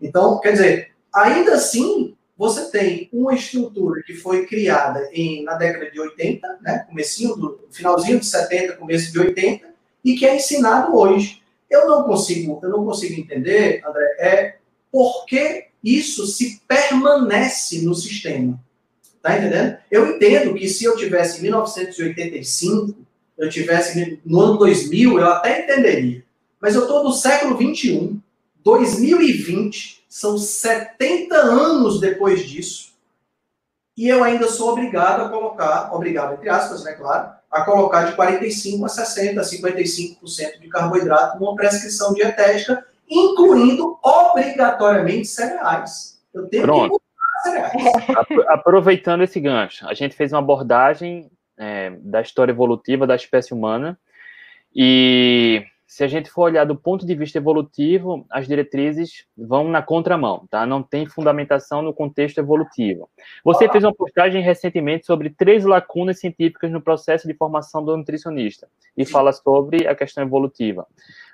[0.01, 5.90] Então, quer dizer, ainda assim, você tem uma estrutura que foi criada em, na década
[5.92, 6.80] de 80, né?
[6.90, 9.68] Comecinho do finalzinho de 70, começo de 80,
[10.04, 11.42] e que é ensinado hoje.
[11.70, 14.56] Eu não consigo, eu não consigo entender, André, é
[14.92, 18.60] por que isso se permanece no sistema.
[19.22, 19.78] Tá entendendo?
[19.90, 22.96] Eu entendo que se eu tivesse em 1985,
[23.38, 26.24] eu tivesse no ano 2000, eu até entenderia.
[26.62, 28.20] Mas eu estou no século 21,
[28.64, 32.93] 2020, são 70 anos depois disso,
[33.97, 38.16] e eu ainda sou obrigado a colocar, obrigado entre aspas, né, claro, a colocar de
[38.16, 46.24] 45 a 60, 55% de carboidrato numa prescrição dietética incluindo obrigatoriamente cereais.
[46.32, 46.99] Eu tenho Pronto.
[46.99, 47.74] que cereais.
[48.49, 53.99] Aproveitando esse gancho, a gente fez uma abordagem é, da história evolutiva da espécie humana
[54.76, 59.80] e se a gente for olhar do ponto de vista evolutivo, as diretrizes vão na
[59.80, 60.66] contramão, tá?
[60.66, 63.08] Não tem fundamentação no contexto evolutivo.
[63.44, 68.68] Você fez uma postagem recentemente sobre três lacunas científicas no processo de formação do nutricionista
[68.98, 70.88] e fala sobre a questão evolutiva.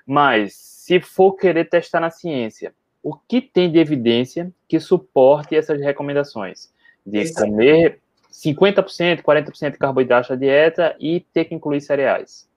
[0.06, 5.80] Mas se for querer testar na ciência, o que tem de evidência que suporte essas
[5.80, 6.70] recomendações?
[7.06, 7.98] De comer
[8.30, 12.49] 50%, 40% de carboidrato na dieta e ter que incluir cereais.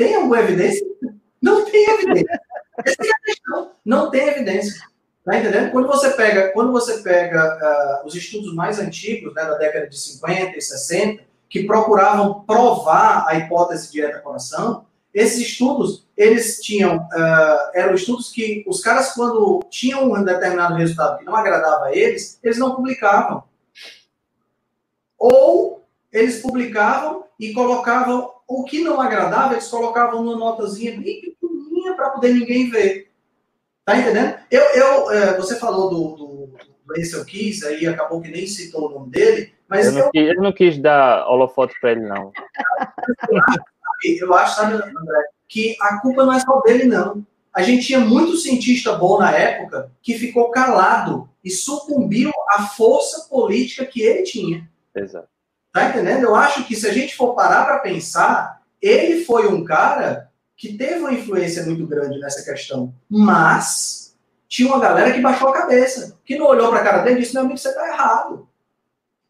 [0.00, 0.86] Tem alguma evidência?
[1.42, 2.40] Não tem evidência.
[2.82, 3.72] Essa é a questão.
[3.84, 4.82] Não tem evidência.
[5.22, 5.70] Tá entendendo?
[5.72, 10.00] Quando você pega, quando você pega uh, os estudos mais antigos, né, da década de
[10.00, 17.92] 50 e 60, que procuravam provar a hipótese dieta-coração, esses estudos, eles tinham, uh, eram
[17.92, 22.56] estudos que os caras, quando tinham um determinado resultado que não agradava a eles, eles
[22.56, 23.44] não publicavam.
[25.18, 31.94] Ou eles publicavam e colocavam o que não agradava, eles colocavam uma notazinha bem pequenininha
[31.94, 33.08] para poder ninguém ver.
[33.84, 34.38] Tá entendendo?
[34.50, 36.46] Eu, eu, uh, você falou do, do,
[36.84, 40.10] do Ansel Keys, aí acabou que nem citou o nome dele, mas eu não, eu,
[40.10, 42.32] quis, eu não quis dar holofote para ele, não.
[44.20, 47.24] eu acho, sabe, André, que a culpa não é só dele, não.
[47.54, 53.28] A gente tinha muito cientista bom na época que ficou calado e sucumbiu à força
[53.28, 54.68] política que ele tinha.
[54.94, 55.28] Exato.
[55.72, 56.24] Tá entendendo?
[56.24, 60.76] Eu acho que se a gente for parar para pensar, ele foi um cara que
[60.76, 62.94] teve uma influência muito grande nessa questão.
[63.08, 64.16] Mas
[64.48, 67.20] tinha uma galera que baixou a cabeça, que não olhou para a cara dele e
[67.20, 68.48] disse: meu amigo, você está errado.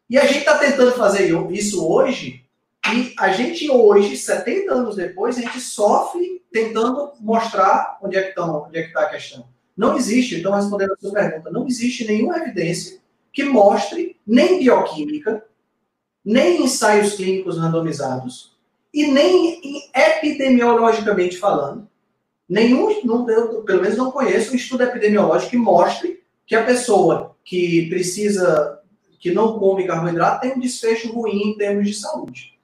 [0.09, 2.45] E a gente está tentando fazer isso hoje
[2.93, 8.39] e a gente hoje, 70 anos depois, a gente sofre tentando mostrar onde é que
[8.39, 9.47] é está a questão.
[9.77, 12.99] Não existe, então respondendo a sua pergunta, não existe nenhuma evidência
[13.31, 15.45] que mostre nem bioquímica,
[16.23, 18.51] nem ensaios clínicos randomizados
[18.93, 21.87] e nem epidemiologicamente falando,
[22.47, 27.87] nenhum, não, pelo menos não conheço um estudo epidemiológico que mostre que a pessoa que
[27.89, 28.79] precisa,
[29.19, 32.59] que não come carboidrato, tem um desfecho ruim em termos de saúde.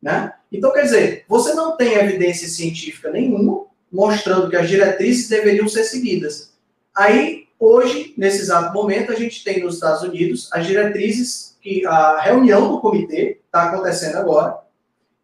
[0.00, 0.32] Né?
[0.52, 5.84] Então, quer dizer, você não tem evidência científica nenhuma mostrando que as diretrizes deveriam ser
[5.84, 6.52] seguidas.
[6.94, 12.20] Aí, hoje, nesse exato momento, a gente tem nos Estados Unidos as diretrizes, que a
[12.20, 14.58] reunião do comitê está acontecendo agora,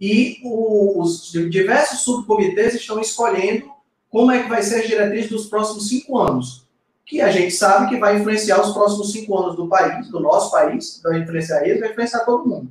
[0.00, 3.70] e o, os diversos subcomitês estão escolhendo
[4.08, 6.66] como é que vai ser as diretrizes dos próximos cinco anos,
[7.04, 10.50] que a gente sabe que vai influenciar os próximos cinco anos do país, do nosso
[10.50, 12.70] país, vai influenciar eles, vai influenciar todo mundo.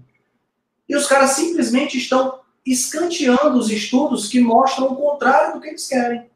[0.88, 5.88] E os caras simplesmente estão escanteando os estudos que mostram o contrário do que eles
[5.88, 6.28] querem.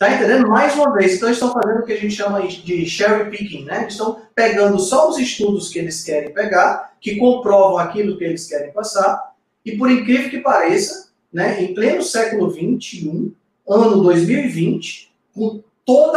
[0.00, 0.48] Tá entendendo?
[0.48, 3.66] Mais uma vez, então eles estão fazendo o que a gente chama de cherry picking,
[3.66, 3.82] né?
[3.82, 8.48] Eles estão pegando só os estudos que eles querem pegar, que comprovam aquilo que eles
[8.48, 13.30] querem passar, e por incrível que pareça, né, em pleno século XXI,
[13.68, 16.16] ano 2020, com todo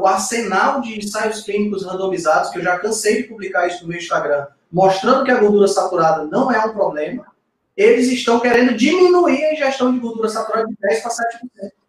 [0.00, 3.98] o arsenal de ensaios clínicos randomizados, que eu já cansei de publicar isso no meu
[3.98, 7.26] Instagram, mostrando que a gordura saturada não é um problema,
[7.76, 11.81] eles estão querendo diminuir a ingestão de gordura saturada de 10% para 7%.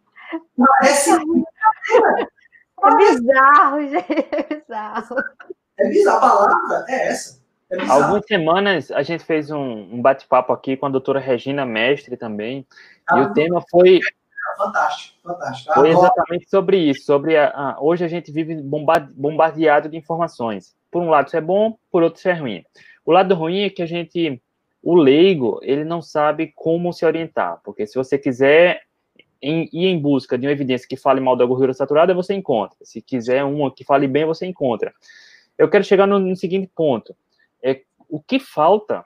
[0.56, 4.28] Parece É bizarro, gente.
[4.32, 5.16] É bizarro.
[5.78, 6.16] É bizarro.
[6.16, 7.44] A palavra é essa.
[7.70, 12.16] É Algumas semanas a gente fez um, um bate-papo aqui com a doutora Regina Mestre
[12.16, 12.66] também.
[13.06, 14.00] Ah, e o tema foi.
[14.56, 15.74] Fantástico, fantástico.
[15.74, 17.04] Foi exatamente sobre isso.
[17.04, 20.76] Sobre a, a, hoje a gente vive bombardeado de informações.
[20.90, 22.64] Por um lado isso é bom, por outro isso é ruim.
[23.04, 24.40] O lado ruim é que a gente,
[24.82, 27.60] o leigo, ele não sabe como se orientar.
[27.64, 28.82] Porque se você quiser
[29.44, 32.76] em, ir em busca de uma evidência que fale mal da gordura saturada, você encontra.
[32.82, 34.92] Se quiser uma que fale bem, você encontra.
[35.58, 37.14] Eu quero chegar no, no seguinte ponto.
[37.62, 39.04] É, o que falta,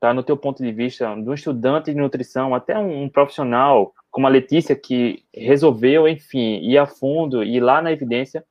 [0.00, 3.94] tá, no teu ponto de vista, de um estudante de nutrição, até um, um profissional
[4.10, 8.44] como a Letícia, que resolveu, enfim, ir a fundo, ir lá na evidência,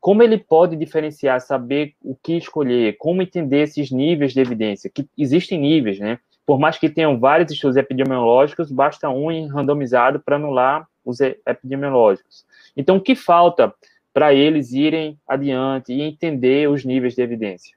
[0.00, 5.08] como ele pode diferenciar, saber o que escolher, como entender esses níveis de evidência, que
[5.16, 6.18] existem níveis, né?
[6.46, 12.44] Por mais que tenham vários estudos epidemiológicos, basta um randomizado para anular os epidemiológicos.
[12.76, 13.72] Então, o que falta
[14.12, 17.74] para eles irem adiante e entender os níveis de evidência?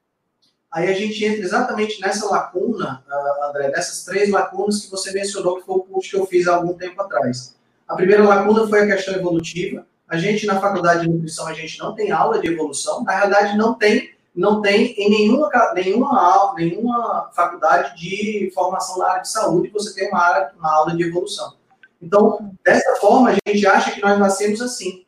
[0.71, 5.57] Aí a gente entra exatamente nessa lacuna, ah, André, nessas três lacunas que você mencionou,
[5.57, 7.55] que foi o curso que eu fiz há algum tempo atrás.
[7.87, 9.87] A primeira lacuna foi a questão evolutiva.
[10.07, 13.03] A gente, na faculdade de nutrição, a gente não tem aula de evolução.
[13.03, 19.21] Na realidade, não tem não tem em nenhuma, nenhuma, nenhuma faculdade de formação na área
[19.23, 21.55] de saúde você tem uma, área, uma aula de evolução.
[21.99, 25.03] Então, dessa forma, a gente acha que nós nascemos assim,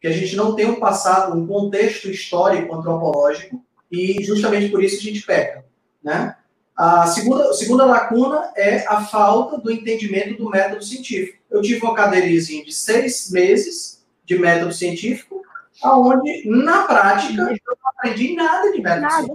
[0.00, 4.96] que a gente não tem um passado, um contexto histórico antropológico, e justamente por isso
[4.96, 5.64] a gente peca.
[6.02, 6.34] Né?
[6.76, 11.38] A segunda, segunda lacuna é a falta do entendimento do método científico.
[11.48, 15.41] Eu tive uma cadeirinha de seis meses de método científico,
[15.82, 19.28] aonde na prática, eu não aprendi nada de nada.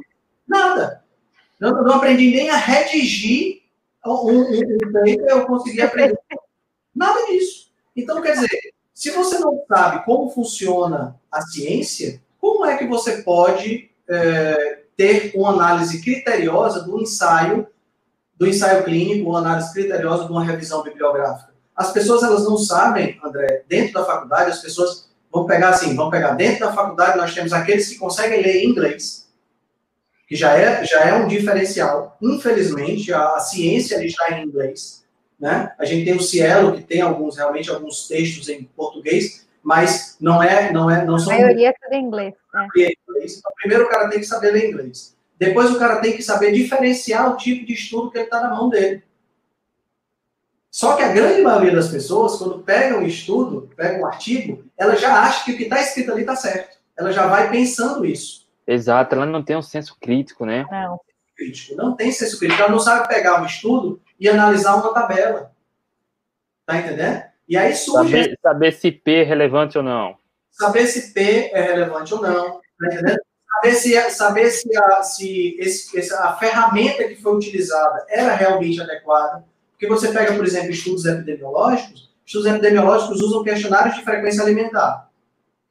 [0.47, 1.03] Nada.
[1.59, 3.61] Não, não aprendi nem a redigir
[4.05, 4.45] um, um,
[5.27, 6.17] eu consegui aprender.
[6.95, 7.71] Nada disso.
[7.95, 13.23] Então, quer dizer, se você não sabe como funciona a ciência, como é que você
[13.23, 17.67] pode é, ter uma análise criteriosa do ensaio,
[18.35, 21.53] do ensaio clínico, uma análise criteriosa de uma revisão bibliográfica?
[21.75, 25.06] As pessoas, elas não sabem, André, dentro da faculdade, as pessoas
[25.37, 29.29] Vamos pegar assim, vamos pegar dentro da faculdade, nós temos aqueles que conseguem ler inglês,
[30.27, 32.17] que já é, já é um diferencial.
[32.19, 35.05] Infelizmente, a, a ciência é em inglês.
[35.39, 35.71] Né?
[35.77, 40.41] A gente tem o Cielo, que tem alguns, realmente, alguns textos em português, mas não
[40.41, 41.31] é, não é, não são...
[41.31, 42.33] A maioria é tudo em inglês.
[42.51, 42.67] Né?
[42.75, 45.15] Então, primeiro o cara tem que saber ler inglês.
[45.37, 48.49] Depois o cara tem que saber diferenciar o tipo de estudo que ele está na
[48.55, 49.03] mão dele.
[50.77, 54.95] Só que a grande maioria das pessoas, quando pega um estudo, pega um artigo, ela
[54.95, 56.77] já acha que o que está escrito ali está certo.
[56.95, 58.47] Ela já vai pensando isso.
[58.67, 60.67] Exato, ela não tem um senso crítico, né?
[60.69, 60.99] Não.
[61.35, 62.61] Crítico, não tem senso crítico.
[62.61, 65.51] Ela não sabe pegar um estudo e analisar uma tabela.
[66.63, 67.23] Tá entendendo?
[67.49, 68.11] E aí surge.
[68.11, 70.15] Saber, saber se P é relevante ou não.
[70.51, 72.61] Saber se P é relevante ou não.
[72.79, 73.19] Tá entendendo?
[73.49, 79.43] Saber se, saber se, a, se esse, a ferramenta que foi utilizada era realmente adequada
[79.77, 85.07] porque você pega, por exemplo, estudos epidemiológicos, estudos epidemiológicos usam questionários de frequência alimentar.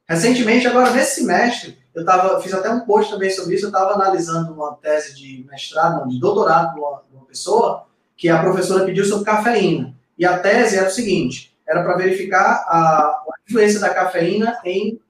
[0.07, 3.95] Recentemente, agora nesse semestre, eu tava, fiz até um post também sobre isso, eu estava
[3.95, 7.85] analisando uma tese de mestrado, não, de doutorado de uma, uma pessoa,
[8.15, 9.93] que a professora pediu sobre cafeína.
[10.17, 15.01] E a tese era o seguinte, era para verificar a, a influência da cafeína em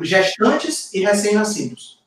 [0.00, 2.00] gestantes e recém-nascidos.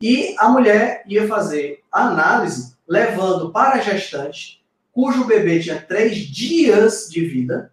[0.00, 4.55] E a mulher ia fazer a análise levando para a gestante
[4.96, 7.70] cujo bebê tinha três dias de vida,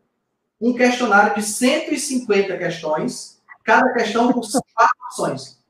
[0.60, 5.64] um questionário de 150 questões, cada questão com quatro opções.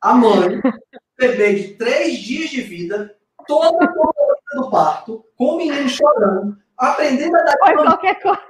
[0.00, 0.62] A mãe,
[1.18, 3.16] bebê de três dias de vida,
[3.48, 8.40] toda a do parto, com o menino chorando, aprendendo a dar Foi qualquer coisa.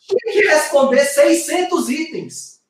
[0.00, 2.62] Tinha que responder 600 itens.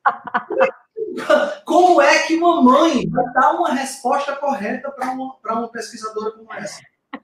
[1.64, 6.52] Como é que uma mãe vai dar uma resposta correta para uma, uma pesquisadora como
[6.54, 6.80] essa?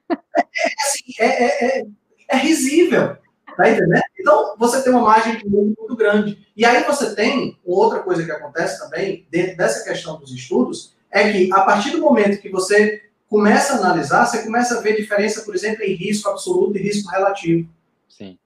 [0.09, 1.85] É, assim, é, é, é,
[2.29, 3.17] é risível.
[3.55, 4.03] Tá entendendo?
[4.19, 6.47] Então, você tem uma margem de mundo muito grande.
[6.55, 11.31] E aí você tem outra coisa que acontece também, dentro dessa questão dos estudos, é
[11.31, 15.41] que a partir do momento que você começa a analisar, você começa a ver diferença,
[15.41, 17.67] por exemplo, em risco absoluto e risco relativo.
[18.07, 18.37] Sim.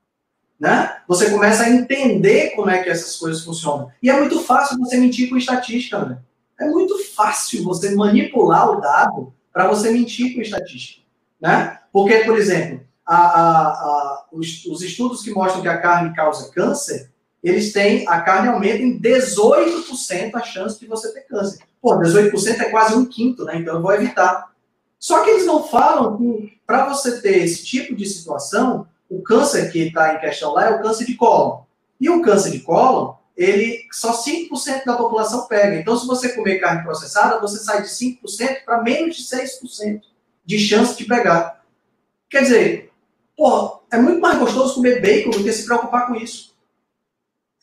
[0.57, 0.97] Né?
[1.07, 3.91] Você começa a entender como é que essas coisas funcionam.
[4.01, 6.20] E é muito fácil você mentir com estatística, né?
[6.59, 11.01] É muito fácil você manipular o dado para você mentir com estatística.
[11.42, 11.80] Né?
[11.92, 16.52] Porque, por exemplo, a, a, a, os, os, estudos que mostram que a carne causa
[16.52, 17.10] câncer,
[17.44, 21.60] eles têm, a carne aumenta em 18% a chance de você ter câncer.
[21.82, 23.58] Pô, 18% é quase um quinto, né?
[23.58, 24.52] Então eu vou evitar.
[25.00, 29.72] Só que eles não falam que para você ter esse tipo de situação, o câncer
[29.72, 31.64] que está em questão lá é o câncer de cólon.
[32.00, 35.76] E o câncer de cólon, ele só 5% da população pega.
[35.76, 40.02] Então, se você comer carne processada, você sai de 5% para menos de 6%
[40.46, 41.64] de chance de pegar.
[42.30, 42.92] Quer dizer,
[43.36, 46.56] pô, é muito mais gostoso comer bacon do que se preocupar com isso.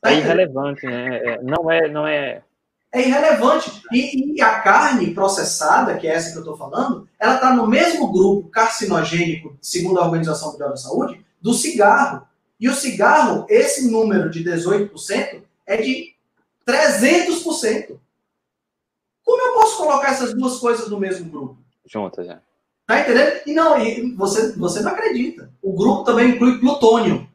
[0.00, 1.16] Tá é irrelevante, né?
[1.16, 2.42] É, não é, não é.
[2.92, 3.82] É irrelevante.
[3.92, 7.66] E, e a carne processada, que é essa que eu estou falando, ela está no
[7.66, 12.26] mesmo grupo carcinogênico, segundo a Organização Mundial da Saúde, do cigarro.
[12.60, 16.14] E o cigarro, esse número de 18%, é de
[16.66, 17.98] 300%.
[19.24, 21.58] Como eu posso colocar essas duas coisas no mesmo grupo?
[21.84, 22.40] Juntas, já.
[22.88, 23.42] Tá entendendo?
[23.44, 25.52] E não, e você, você não acredita.
[25.60, 27.28] O grupo também inclui plutônio.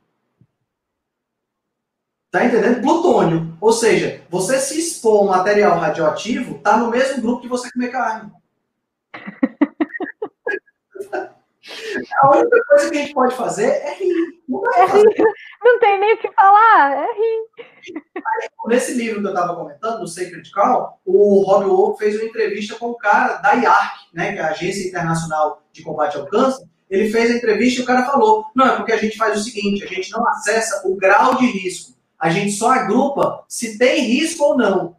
[2.31, 2.81] Tá entendendo?
[2.81, 3.55] Plutônio.
[3.61, 7.71] Ou seja, você se expor a um material radioativo, tá no mesmo grupo que você
[7.71, 8.31] comer carne.
[12.21, 14.41] A única coisa que a gente pode fazer é rir.
[14.47, 15.23] Não, é rir.
[15.63, 17.93] não tem nem o que falar, é rir.
[18.67, 22.75] nesse livro que eu estava comentando, no Sacred Call, o Rob Wolf fez uma entrevista
[22.75, 26.67] com o cara da IARC, né, que é a Agência Internacional de Combate ao Câncer.
[26.89, 29.43] Ele fez a entrevista e o cara falou: não, é porque a gente faz o
[29.43, 31.93] seguinte, a gente não acessa o grau de risco
[32.23, 34.95] a gente só agrupa se tem risco ou não.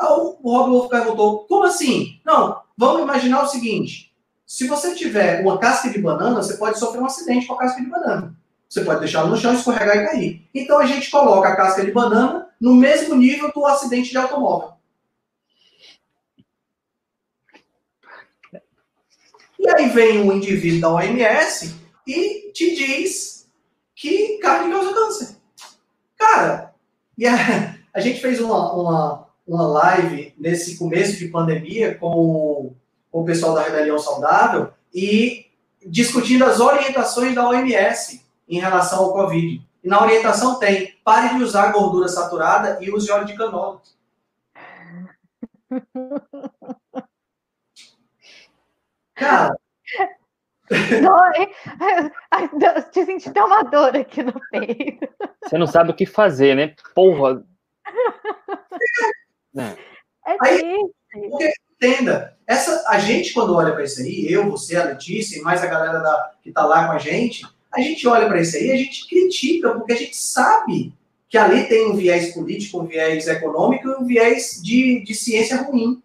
[0.00, 2.20] o Rob Wolf perguntou, como assim?
[2.24, 4.09] Não, vamos imaginar o seguinte,
[4.50, 7.80] se você tiver uma casca de banana, você pode sofrer um acidente com a casca
[7.80, 8.34] de banana.
[8.68, 10.48] Você pode deixar no chão, escorregar e cair.
[10.52, 14.72] Então a gente coloca a casca de banana no mesmo nível do acidente de automóvel.
[19.56, 23.48] E aí vem um indivíduo da OMS e te diz
[23.94, 25.36] que carne causa câncer.
[26.18, 26.74] Cara,
[27.16, 32.74] e a, a gente fez uma, uma, uma live nesse começo de pandemia com
[33.10, 35.46] com o pessoal da Rebelião Saudável e
[35.84, 39.62] discutindo as orientações da OMS em relação ao Covid.
[39.82, 43.80] E na orientação tem, pare de usar gordura saturada e use óleo de canola.
[49.14, 49.54] Cara,
[50.70, 51.50] Dói.
[52.92, 55.08] Te senti tão uma dor aqui no peito.
[55.44, 56.74] Você não sabe o que fazer, né?
[56.94, 57.42] Porra.
[59.56, 59.76] É,
[60.26, 60.76] é aí,
[61.12, 65.42] porque, entenda, essa, a gente, quando olha para isso aí, eu, você, a Letícia e
[65.42, 68.56] mais a galera da, que está lá com a gente, a gente olha para isso
[68.56, 70.92] aí a gente critica, porque a gente sabe
[71.28, 75.62] que ali tem um viés político, um viés econômico e um viés de, de ciência
[75.62, 76.02] ruim.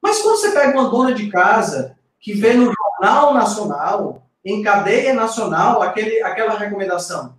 [0.00, 5.12] Mas quando você pega uma dona de casa que vê no Jornal Nacional, em cadeia
[5.12, 7.34] nacional, aquele, aquela recomendação.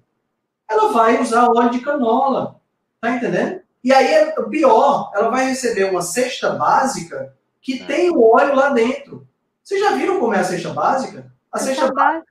[0.70, 2.60] Ela vai usar óleo de canola.
[3.00, 3.62] Tá entendendo?
[3.84, 7.86] E aí é pior, ela vai receber uma cesta básica que é.
[7.86, 9.28] tem o óleo lá dentro.
[9.64, 11.32] Vocês já viram como é a cesta básica?
[11.52, 12.28] A cesta básica.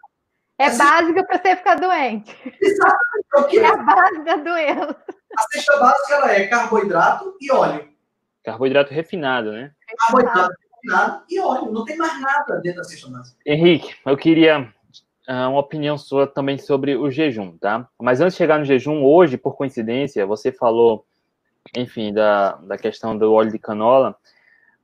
[0.58, 2.36] É básica para você ficar doente.
[2.60, 3.58] Exatamente.
[3.58, 4.96] É a base da doença.
[5.36, 7.88] A cesta básica ela é carboidrato e óleo.
[8.44, 9.72] Carboidrato refinado, né?
[9.98, 10.54] Carboidrato
[10.84, 13.38] nada e óleo, não tem mais nada dentro da cesta básica.
[13.46, 14.68] Henrique, eu queria
[15.28, 17.88] uh, uma opinião sua também sobre o jejum, tá?
[18.00, 21.06] Mas antes de chegar no jejum, hoje, por coincidência, você falou,
[21.76, 24.16] enfim, da, da questão do óleo de canola.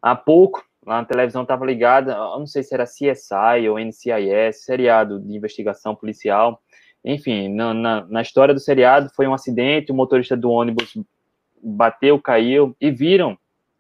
[0.01, 5.21] Há pouco, lá na televisão estava ligada, não sei se era CSI ou NCIS, seriado
[5.21, 6.61] de investigação policial.
[7.05, 10.97] Enfim, na, na, na história do seriado foi um acidente, o motorista do ônibus
[11.63, 13.37] bateu, caiu, e viram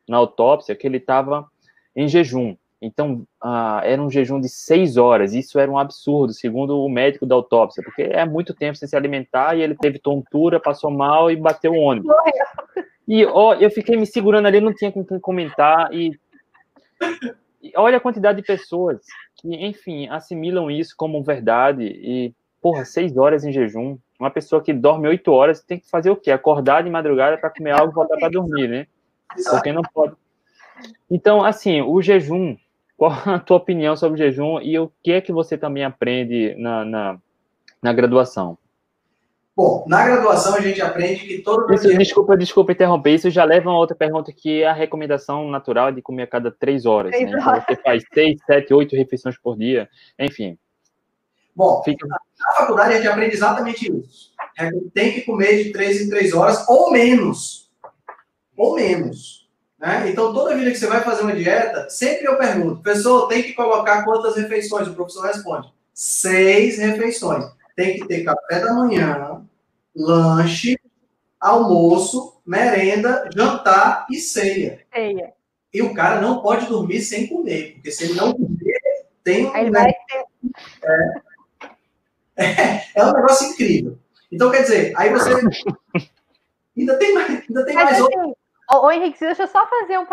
[0.08, 1.46] na autópsia que ele estava
[1.94, 2.56] em jejum.
[2.80, 5.34] Então, ah, era um jejum de seis horas.
[5.34, 8.96] Isso era um absurdo, segundo o médico da autópsia, porque é muito tempo sem se
[8.96, 12.14] alimentar e ele teve tontura, passou mal e bateu o ônibus.
[13.09, 15.92] E ó, eu fiquei me segurando ali, não tinha com quem comentar.
[15.92, 16.12] E,
[17.62, 19.00] e olha a quantidade de pessoas
[19.36, 21.84] que, enfim, assimilam isso como verdade.
[21.84, 23.98] E, porra, seis horas em jejum.
[24.20, 26.30] Uma pessoa que dorme oito horas tem que fazer o quê?
[26.30, 28.86] Acordar de madrugada para comer algo e voltar para dormir, né?
[29.50, 30.14] Porque não pode
[31.11, 32.56] então, assim, o jejum,
[32.96, 36.54] qual a tua opinião sobre o jejum e o que é que você também aprende
[36.56, 37.18] na, na,
[37.82, 38.59] na graduação?
[39.59, 41.98] Bom, na graduação a gente aprende que todo isso, dia...
[41.98, 46.00] Desculpa, desculpa interromper, isso já leva a outra pergunta que é a recomendação natural de
[46.00, 47.11] comer a cada três horas.
[47.11, 47.22] Né?
[47.22, 50.56] Então, você faz seis, sete, oito refeições por dia, enfim.
[51.56, 52.06] Bom, Fica...
[52.06, 52.18] na
[52.56, 54.30] faculdade a gente aprende exatamente isso.
[54.56, 57.68] É tem que comer de três em três horas ou menos.
[58.56, 59.50] Ou menos.
[59.76, 60.09] Né?
[60.09, 63.54] Então, toda vida que você vai fazer uma dieta, sempre eu pergunto, pessoa, tem que
[63.54, 64.86] colocar quantas refeições?
[64.86, 67.57] O professor responde, seis refeições.
[67.79, 69.41] Tem que ter café da manhã,
[69.95, 70.76] lanche,
[71.39, 74.85] almoço, merenda, jantar e ceia.
[74.93, 75.33] Ceia.
[75.72, 78.81] E o cara não pode dormir sem comer, porque se ele não comer,
[79.22, 79.55] tem um.
[79.55, 80.24] Aí vai ter...
[82.37, 83.97] é, é, é um negócio incrível.
[84.33, 85.31] Então, quer dizer, aí você
[86.76, 88.37] Ainda tem mais, ainda tem mais assim, outro.
[88.72, 90.07] Ô, Henrique, deixa eu só fazer um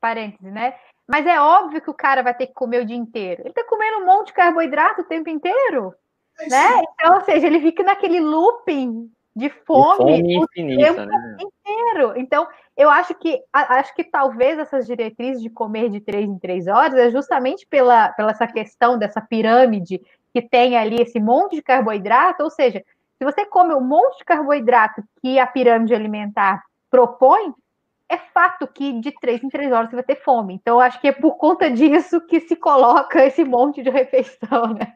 [0.00, 0.74] parêntese, né?
[1.06, 3.42] Mas é óbvio que o cara vai ter que comer o dia inteiro.
[3.44, 5.94] Ele tá comendo um monte de carboidrato o tempo inteiro.
[6.40, 6.82] É né?
[6.94, 11.36] Então, ou seja, ele fica naquele looping de fome, de fome infinita, o tempo né?
[11.40, 12.14] inteiro.
[12.16, 16.66] Então, eu acho que acho que talvez essas diretrizes de comer de três em três
[16.66, 20.00] horas é justamente pela, pela essa questão dessa pirâmide
[20.32, 22.84] que tem ali esse monte de carboidrato, ou seja,
[23.18, 27.52] se você come um monte de carboidrato que a pirâmide alimentar propõe,
[28.10, 30.54] é fato que de três em três horas você vai ter fome.
[30.54, 34.92] Então, acho que é por conta disso que se coloca esse monte de refeição, né?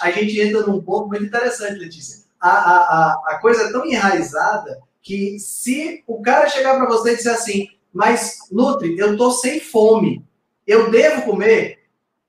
[0.00, 2.24] A gente entra num ponto muito interessante, Letícia.
[2.40, 7.16] A, a, a, coisa é tão enraizada que se o cara chegar para você e
[7.16, 10.24] dizer assim, mas Nutri, eu tô sem fome,
[10.66, 11.85] eu devo comer?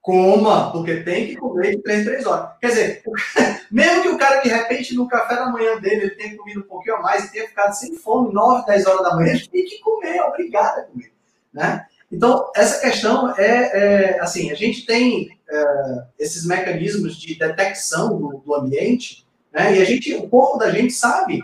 [0.08, 2.52] Coma, porque tem que comer de 3 3 horas.
[2.62, 3.04] Quer dizer,
[3.70, 6.64] mesmo que o cara, de repente, no café da manhã dele, ele tenha comido um
[6.64, 9.66] pouquinho a mais e tenha ficado sem fome 9, 10 horas da manhã, ele tem
[9.66, 11.12] que comer, é obrigado a comer.
[11.54, 11.86] Né?
[12.10, 18.38] Então, essa questão é, é assim, a gente tem é, esses mecanismos de detecção do,
[18.46, 19.76] do ambiente, né?
[19.76, 21.44] e a gente, o corpo da gente sabe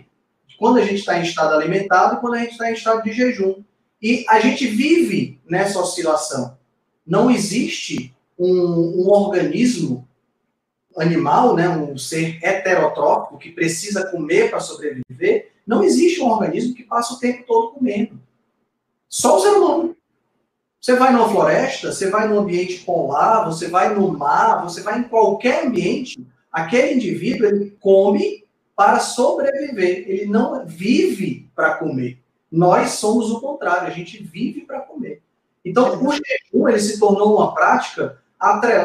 [0.58, 3.12] quando a gente está em estado alimentado e quando a gente está em estado de
[3.12, 3.62] jejum.
[4.02, 6.58] E a gente vive nessa oscilação.
[7.06, 10.08] Não existe um, um organismo
[10.98, 16.84] animal, né, um ser heterotrófico que precisa comer para sobreviver, não existe um organismo que
[16.84, 18.20] passa o tempo todo comendo.
[19.10, 19.96] Só o ser humano.
[20.80, 25.00] Você vai numa floresta, você vai num ambiente polar, você vai no mar, você vai
[25.00, 28.44] em qualquer ambiente, aquele indivíduo ele come
[28.76, 32.20] para sobreviver, ele não vive para comer.
[32.52, 35.22] Nós somos o contrário, a gente vive para comer.
[35.64, 38.22] Então, o jejum ele se tornou uma prática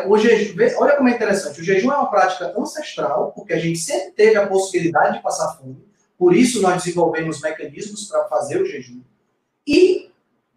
[0.06, 3.78] o jejum, olha como é interessante, o jejum é uma prática ancestral, porque a gente
[3.78, 5.76] sempre teve a possibilidade de passar fome,
[6.16, 9.00] por isso nós desenvolvemos mecanismos para fazer o jejum.
[9.66, 10.10] E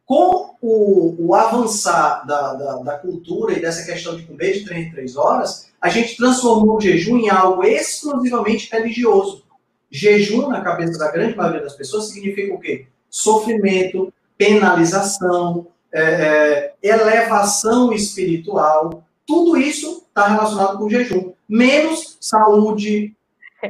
[0.06, 4.88] com o, o avançar da, da, da, cultura e dessa questão de comer de 3
[4.88, 9.44] em 3 horas, a gente transformou o jejum em algo exclusivamente religioso.
[9.90, 12.88] Jejum, na cabeça da grande maioria das pessoas, significa o quê?
[13.10, 21.34] Sofrimento, penalização, é, é, elevação espiritual, tudo isso está relacionado com jejum.
[21.48, 23.16] Menos saúde,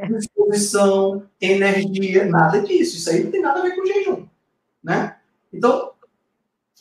[0.10, 2.98] disposição, energia, nada disso.
[2.98, 4.26] Isso aí não tem nada a ver com jejum.
[4.84, 5.16] Né?
[5.52, 5.92] Então,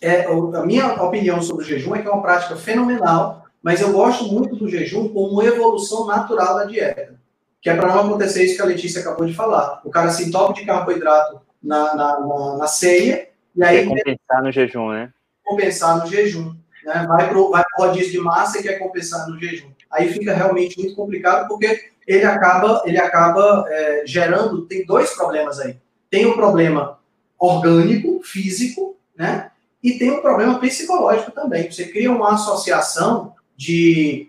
[0.00, 3.92] é, a minha opinião sobre o jejum é que é uma prática fenomenal, mas eu
[3.92, 7.18] gosto muito do jejum como evolução natural da dieta.
[7.60, 9.82] Que é para não acontecer isso que a Letícia acabou de falar.
[9.84, 13.86] O cara se entope de carboidrato na, na, na, na ceia, e aí.
[13.86, 15.12] compensar no jejum, né?
[15.50, 16.54] Compensar no jejum.
[16.84, 17.06] Né?
[17.06, 19.70] Vai para o rodízio de massa e quer compensar no jejum.
[19.90, 25.58] Aí fica realmente muito complicado, porque ele acaba, ele acaba é, gerando, tem dois problemas
[25.58, 25.76] aí.
[26.08, 26.98] Tem o um problema
[27.38, 29.50] orgânico, físico, né?
[29.82, 31.70] E tem um problema psicológico também.
[31.70, 34.28] Você cria uma associação de,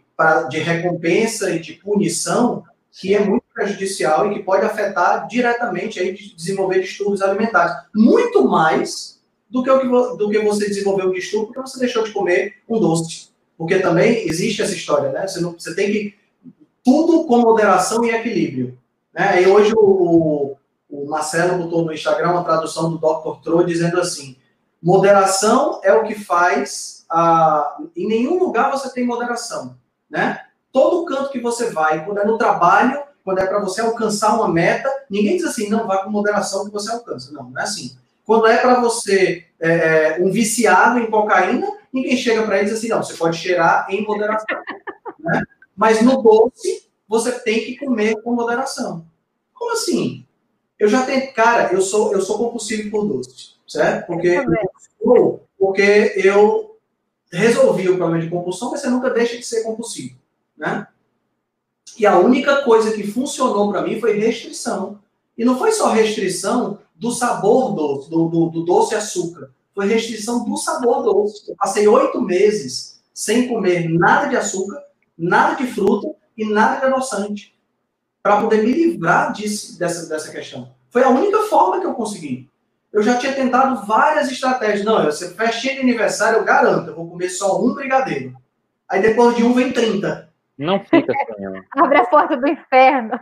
[0.49, 6.13] de recompensa e de punição que é muito prejudicial e que pode afetar diretamente aí
[6.13, 7.73] de desenvolver distúrbios alimentares.
[7.93, 9.20] Muito mais
[9.51, 12.55] do que, o que, do que você desenvolveu um distúrbio porque você deixou de comer
[12.67, 13.29] um doce.
[13.57, 15.27] Porque também existe essa história, né?
[15.27, 16.15] Você, não, você tem que.
[16.83, 18.79] Tudo com moderação e equilíbrio.
[19.13, 19.43] Né?
[19.43, 20.55] E hoje o,
[20.89, 23.41] o Marcelo botou no Instagram uma tradução do Dr.
[23.43, 24.37] Tro dizendo assim:
[24.81, 27.05] moderação é o que faz.
[27.09, 27.77] A...
[27.95, 29.75] Em nenhum lugar você tem moderação.
[30.09, 30.39] Né?
[30.71, 34.47] Todo canto que você vai, quando é no trabalho, quando é para você alcançar uma
[34.47, 37.31] meta, ninguém diz assim, não, vá com moderação que você alcança.
[37.31, 37.95] Não, não é assim.
[38.25, 42.69] Quando é para você é, é, um viciado em cocaína, ninguém chega para ele e
[42.69, 44.57] diz assim, não, você pode cheirar em moderação.
[45.19, 45.43] né?
[45.75, 49.05] Mas no doce, você tem que comer com moderação.
[49.53, 50.25] Como assim?
[50.79, 54.07] Eu já tenho, cara, eu sou eu sou compulsivo por doce, certo?
[54.07, 54.43] Porque
[54.99, 56.77] eu, porque eu
[57.31, 60.15] resolvi o problema de compulsão, mas você nunca deixa de ser compulsivo,
[60.57, 60.87] né?
[61.97, 64.99] E a única coisa que funcionou para mim foi restrição.
[65.37, 69.49] E não foi só restrição do sabor doce, do, do, do doce açúcar.
[69.73, 71.49] Foi restrição do sabor doce.
[71.49, 74.79] Eu passei oito meses sem comer nada de açúcar,
[75.17, 77.59] nada de fruta e nada de adoçante.
[78.21, 80.69] Para poder me livrar disso, dessa, dessa questão.
[80.91, 82.47] Foi a única forma que eu consegui.
[82.93, 84.85] Eu já tinha tentado várias estratégias.
[84.85, 88.35] Não, eu, festinha de aniversário, eu garanto, eu vou comer só um brigadeiro.
[88.87, 90.29] Aí depois de um vem 30.
[90.55, 91.63] Não fica sonhando.
[91.75, 93.19] Abre a porta do inferno.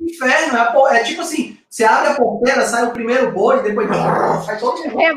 [0.00, 0.56] inferno.
[0.56, 3.86] É, é, tipo assim, você abre a porteira, sai o primeiro boi, depois
[4.46, 4.98] sai todo mundo.
[4.98, 5.12] É,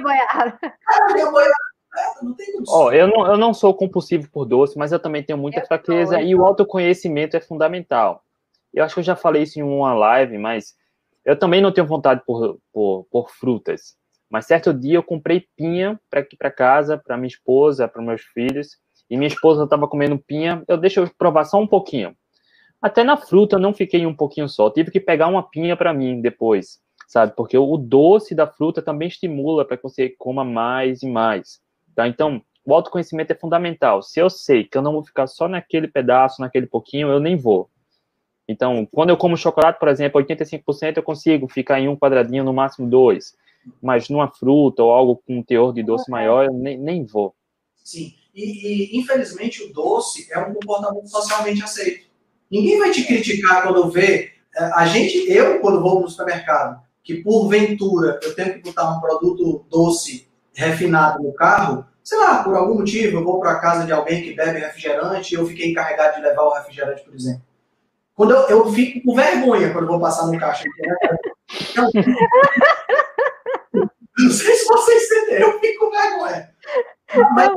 [2.21, 5.39] não tem oh, eu, não, eu não sou compulsivo por doce, mas eu também tenho
[5.39, 8.23] muita eu fraqueza e o autoconhecimento é fundamental.
[8.73, 10.75] Eu acho que eu já falei isso em uma live, mas
[11.23, 13.95] Eu também não tenho vontade por, por, por frutas,
[14.29, 18.21] mas certo dia eu comprei pinha para aqui para casa, para minha esposa, para meus
[18.21, 18.77] filhos,
[19.09, 22.13] e minha esposa estava comendo pinha, eu deixo eu provar só um pouquinho.
[22.81, 25.93] Até na fruta eu não fiquei um pouquinho só, tive que pegar uma pinha para
[25.93, 27.33] mim depois, sabe?
[27.35, 31.59] Porque o doce da fruta também estimula para que você coma mais e mais.
[31.93, 32.07] Tá?
[32.07, 34.01] Então, o autoconhecimento é fundamental.
[34.01, 37.35] Se eu sei que eu não vou ficar só naquele pedaço, naquele pouquinho, eu nem
[37.35, 37.69] vou.
[38.47, 42.53] Então, quando eu como chocolate, por exemplo, 85% eu consigo ficar em um quadradinho, no
[42.53, 43.35] máximo dois.
[43.81, 47.35] Mas numa fruta ou algo com um teor de doce maior, eu nem, nem vou.
[47.83, 48.13] Sim.
[48.33, 52.08] E, e, infelizmente, o doce é um comportamento socialmente aceito.
[52.49, 54.31] Ninguém vai te criticar quando vê.
[54.55, 58.99] É, a gente, eu, quando vou no supermercado, que porventura eu tenho que botar um
[58.99, 63.91] produto doce refinado no carro, sei lá, por algum motivo, eu vou para casa de
[63.91, 67.43] alguém que bebe refrigerante e eu fiquei encarregado de levar o refrigerante, por exemplo.
[68.15, 70.65] Quando eu, eu fico com vergonha quando vou passar no caixa.
[71.71, 71.89] Então,
[74.17, 76.49] não sei se vocês entenderam, eu fico com vergonha.
[77.33, 77.49] Mas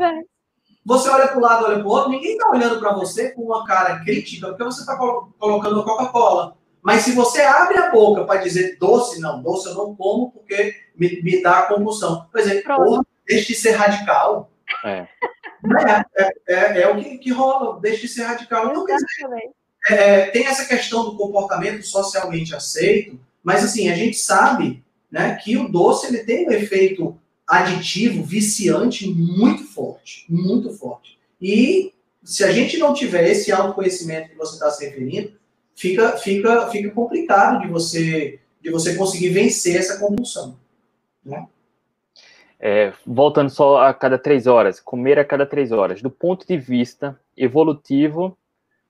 [0.84, 3.42] você olha para o lado, olha para o outro, ninguém está olhando para você com
[3.42, 6.56] uma cara crítica, porque você está colocando Coca-Cola.
[6.82, 10.74] Mas se você abre a boca para dizer doce, não, doce eu não como porque
[10.96, 12.26] me, me dá compulsão.
[12.30, 14.50] Por exemplo, porra, deixe de ser radical.
[14.84, 15.06] É.
[15.64, 18.70] É, é, é, é, o que, que rola, deixe de ser radical.
[18.70, 19.52] Então, quer dizer,
[19.88, 25.56] é, tem essa questão do comportamento socialmente aceito, mas assim, a gente sabe né, que
[25.56, 27.16] o doce ele tem um efeito
[27.52, 31.18] aditivo, viciante muito forte, muito forte.
[31.38, 31.92] E
[32.24, 35.34] se a gente não tiver esse autoconhecimento que você está se referindo,
[35.74, 40.56] fica, fica, fica complicado de você, de você conseguir vencer essa compulsão.
[41.22, 41.46] Né?
[42.58, 46.00] É, voltando só a cada três horas, comer a cada três horas.
[46.00, 48.34] Do ponto de vista evolutivo,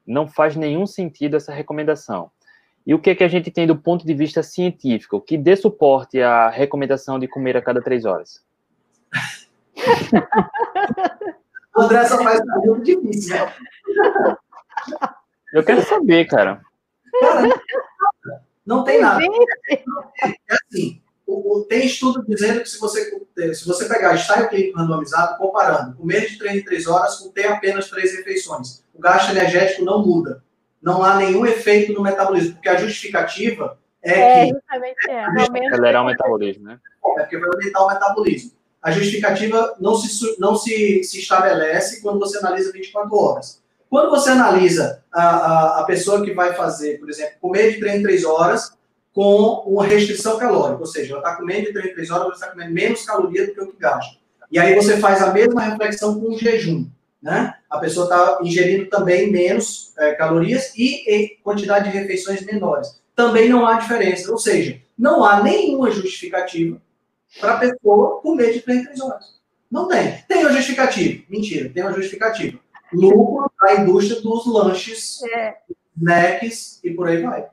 [0.06, 2.30] não faz nenhum sentido essa recomendação.
[2.86, 5.56] E o que, é que a gente tem do ponto de vista científico que dê
[5.56, 8.40] suporte à recomendação de comer a cada três horas?
[11.76, 13.52] O André só faz pergunta difícil, né?
[15.52, 16.62] Eu quero saber, cara.
[17.20, 17.48] Cara,
[18.64, 19.22] não tem nada.
[19.70, 19.84] É
[20.50, 21.02] assim,
[21.68, 23.10] tem estudo dizendo que se você,
[23.54, 27.46] se você pegar ensaio clínico randomizado, comparando comer de 3 em 3 horas com ter
[27.46, 30.42] apenas 3 refeições, o gasto energético não muda.
[30.80, 34.52] Não há nenhum efeito no metabolismo, porque a justificativa é, é que.
[34.52, 35.24] Justamente é.
[35.24, 36.78] Acelerar o metabolismo, né?
[37.18, 38.52] É porque vai aumentar o metabolismo.
[38.82, 43.62] A justificativa não se, não se, se estabelece quando você analisa 24 horas.
[43.88, 48.00] Quando você analisa a, a, a pessoa que vai fazer, por exemplo, comer de 3
[48.00, 48.72] em 3 horas,
[49.14, 52.34] com uma restrição calórica, ou seja, ela está comendo de 3 em 3 horas, ela
[52.34, 54.16] está comendo menos calorias do que o que gasta.
[54.50, 56.86] E aí você faz a mesma reflexão com o jejum,
[57.22, 57.54] né?
[57.70, 63.00] A pessoa está ingerindo também menos é, calorias e, e quantidade de refeições menores.
[63.14, 66.80] Também não há diferença, ou seja, não há nenhuma justificativa
[67.40, 69.40] para a pessoa comer de 3 em 3 horas.
[69.70, 70.18] Não tem.
[70.28, 71.24] Tem uma justificativa.
[71.28, 72.58] Mentira, tem uma justificativa.
[72.92, 75.56] Lucro da indústria dos lanches, é.
[75.96, 77.46] snacks e por aí vai.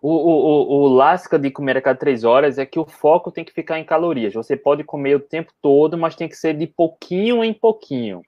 [0.00, 3.44] O, o, o, lasca de comer a cada três horas é que o foco tem
[3.44, 4.34] que ficar em calorias.
[4.34, 8.22] Você pode comer o tempo todo, mas tem que ser de pouquinho em pouquinho.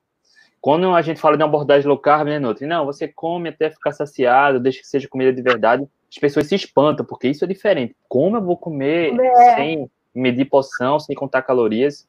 [0.59, 2.67] Quando a gente fala de uma abordagem low carb, né, Nutri?
[2.67, 5.87] Não, você come até ficar saciado, deixa que seja comida de verdade.
[6.11, 7.95] As pessoas se espantam, porque isso é diferente.
[8.09, 9.55] Como eu vou comer é.
[9.55, 12.07] sem medir porção, sem contar calorias?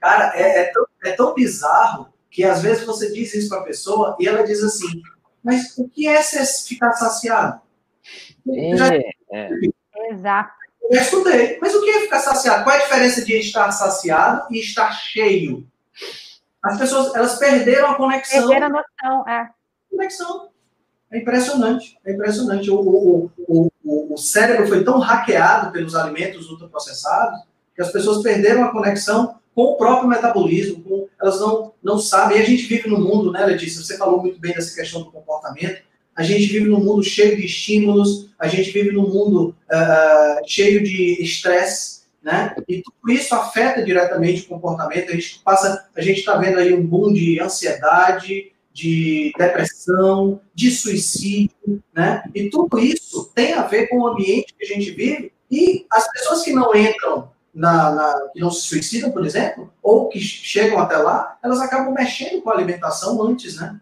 [0.00, 3.64] Cara, é, é, tão, é tão bizarro que às vezes você diz isso para a
[3.64, 5.02] pessoa e ela diz assim:
[5.42, 7.60] Mas o que é ficar saciado?
[8.48, 8.94] É, já...
[9.32, 9.50] é.
[10.10, 10.52] Exato.
[10.82, 11.58] Eu já estudei.
[11.60, 12.64] Mas o que é ficar saciado?
[12.64, 15.66] Qual é a diferença de estar saciado e estar cheio?
[16.62, 18.48] As pessoas, elas perderam a conexão.
[18.48, 19.50] Perderam a noção, é.
[19.90, 20.48] Conexão.
[21.10, 22.70] É impressionante, é impressionante.
[22.70, 27.40] O, o, o, o, o cérebro foi tão hackeado pelos alimentos ultraprocessados
[27.74, 32.38] que as pessoas perderam a conexão com o próprio metabolismo, com, elas não, não sabem.
[32.38, 33.82] E a gente vive num mundo, né, Letícia?
[33.82, 35.82] Você falou muito bem dessa questão do comportamento
[36.14, 40.82] a gente vive num mundo cheio de estímulos, a gente vive num mundo uh, cheio
[40.82, 42.54] de estresse, né?
[42.68, 45.10] E tudo isso afeta diretamente o comportamento.
[45.10, 50.70] A gente passa, a gente está vendo aí um boom de ansiedade, de depressão, de
[50.70, 52.22] suicídio, né?
[52.34, 56.10] E tudo isso tem a ver com o ambiente que a gente vive e as
[56.10, 60.78] pessoas que não entram na, na, que não se suicidam, por exemplo, ou que chegam
[60.78, 63.78] até lá, elas acabam mexendo com a alimentação antes, né?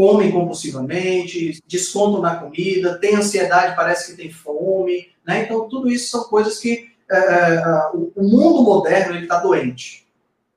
[0.00, 5.42] comem compulsivamente, descontam na comida, tem ansiedade, parece que tem fome, né?
[5.42, 10.06] Então, tudo isso são coisas que é, é o, mundo moderno está doente.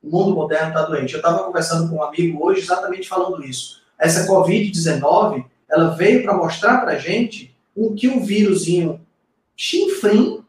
[0.04, 1.14] O mundo moderno está doente.
[1.14, 3.82] Eu estava conversando com um amigo hoje exatamente falando isso.
[3.98, 9.00] Essa Covid-19, ela veio para mostrar para a gente o que um vírusinho
[9.56, 10.44] chinfrim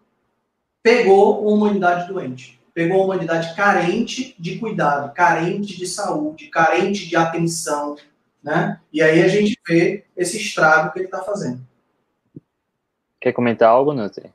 [0.83, 2.61] pegou uma humanidade doente.
[2.75, 7.97] Pegou uma humanidade carente de cuidado, carente de saúde, carente de atenção,
[8.43, 8.81] né?
[8.93, 11.61] E aí a gente vê esse estrago que ele está fazendo.
[13.21, 14.31] Quer comentar algo, Nancy?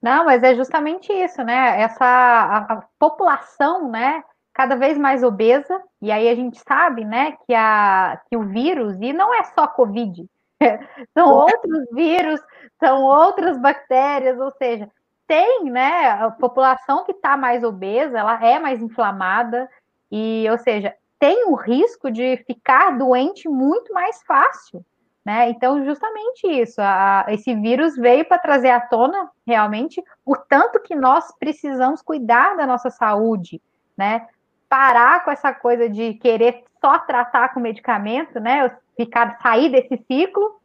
[0.00, 1.80] Não, mas é justamente isso, né?
[1.80, 4.22] Essa a, a população, né?
[4.54, 8.96] Cada vez mais obesa, e aí a gente sabe, né, que, a, que o vírus,
[9.00, 10.26] e não é só Covid,
[11.16, 12.40] são outros vírus,
[12.78, 14.90] são outras bactérias, ou seja,
[15.26, 19.68] tem, né, a população que está mais obesa, ela é mais inflamada,
[20.10, 24.84] e, ou seja, tem o risco de ficar doente muito mais fácil,
[25.24, 25.50] né?
[25.50, 30.96] Então, justamente isso, a, esse vírus veio para trazer à tona realmente o tanto que
[30.96, 33.62] nós precisamos cuidar da nossa saúde,
[33.96, 34.26] né?
[34.72, 38.74] Parar com essa coisa de querer só tratar com medicamento, né?
[38.96, 40.58] Ficar, sair desse ciclo,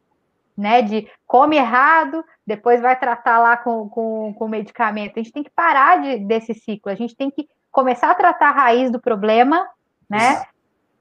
[0.58, 0.82] né?
[0.82, 5.20] De come errado, depois vai tratar lá com, com, com medicamento.
[5.20, 8.52] A gente tem que parar de, desse ciclo, a gente tem que começar a tratar
[8.52, 9.68] a raiz do problema,
[10.10, 10.42] né?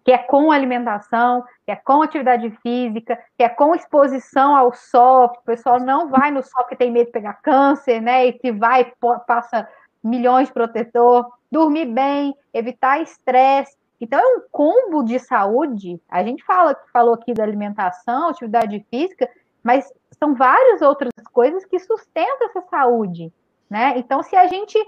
[0.04, 5.26] Que é com alimentação, que é com atividade física, que é com exposição ao sol,
[5.26, 8.26] o pessoal não vai no sol porque tem medo de pegar câncer, né?
[8.26, 8.92] E se vai,
[9.28, 9.68] passa
[10.06, 13.76] milhões de protetor, dormir bem, evitar estresse.
[14.00, 16.00] Então é um combo de saúde.
[16.08, 19.28] A gente fala falou aqui da alimentação, atividade física,
[19.62, 23.32] mas são várias outras coisas que sustentam essa saúde,
[23.68, 23.94] né?
[23.96, 24.78] Então se a gente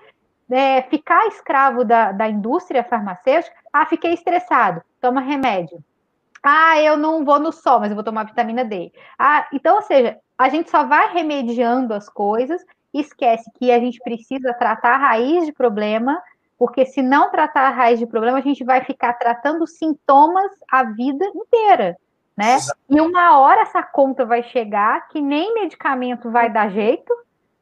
[0.50, 5.82] é, ficar escravo da, da indústria farmacêutica, ah, fiquei estressado, toma remédio.
[6.42, 8.92] Ah, eu não vou no sol, mas eu vou tomar vitamina D.
[9.18, 13.98] Ah, então, ou seja, a gente só vai remediando as coisas, esquece que a gente
[14.00, 16.20] precisa tratar a raiz de problema,
[16.58, 20.84] porque se não tratar a raiz de problema, a gente vai ficar tratando sintomas a
[20.84, 21.96] vida inteira,
[22.36, 22.58] né?
[22.88, 27.14] E uma hora essa conta vai chegar que nem medicamento vai dar jeito,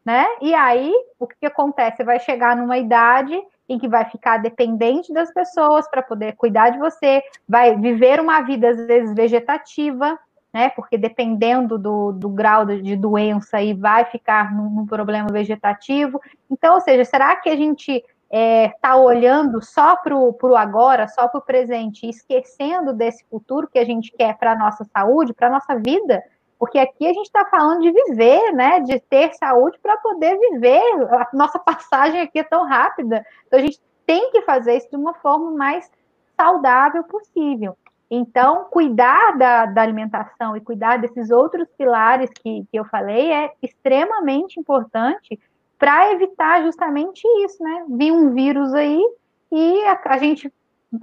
[0.05, 0.27] né?
[0.41, 1.99] E aí, o que, que acontece?
[1.99, 3.39] Você vai chegar numa idade
[3.69, 8.41] em que vai ficar dependente das pessoas para poder cuidar de você, vai viver uma
[8.41, 10.19] vida, às vezes, vegetativa,
[10.57, 10.71] né?
[10.71, 16.19] Porque dependendo do, do grau de, doença, aí vai ficar num, num, problema vegetativo.
[16.51, 21.09] Então, ou seja, será que a gente está é, tá olhando só para o agora,
[21.09, 25.35] só para o presente, esquecendo desse futuro que a gente quer para a nossa saúde,
[25.35, 26.25] para a nossa vida?
[26.59, 28.81] Porque aqui a gente está falando de viver, né?
[28.81, 30.81] De ter saúde para poder viver.
[31.11, 33.23] A nossa passagem aqui é tão rápida.
[33.47, 35.91] Então a gente tem que fazer isso de uma forma mais
[36.35, 37.77] saudável possível.
[38.11, 43.53] Então, cuidar da, da alimentação e cuidar desses outros pilares que, que eu falei é
[43.61, 45.39] extremamente importante
[45.79, 47.85] para evitar justamente isso, né?
[47.91, 49.03] Vir um vírus aí
[49.51, 50.53] e a, a gente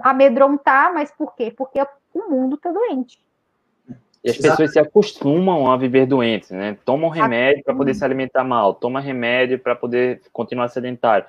[0.00, 1.52] amedrontar, mas por quê?
[1.54, 1.80] Porque
[2.14, 3.22] o mundo está doente.
[4.24, 6.78] E as pessoas se acostumam a viver doentes, né?
[6.82, 11.26] Tomam remédio para poder se alimentar mal, toma remédio para poder continuar sedentário.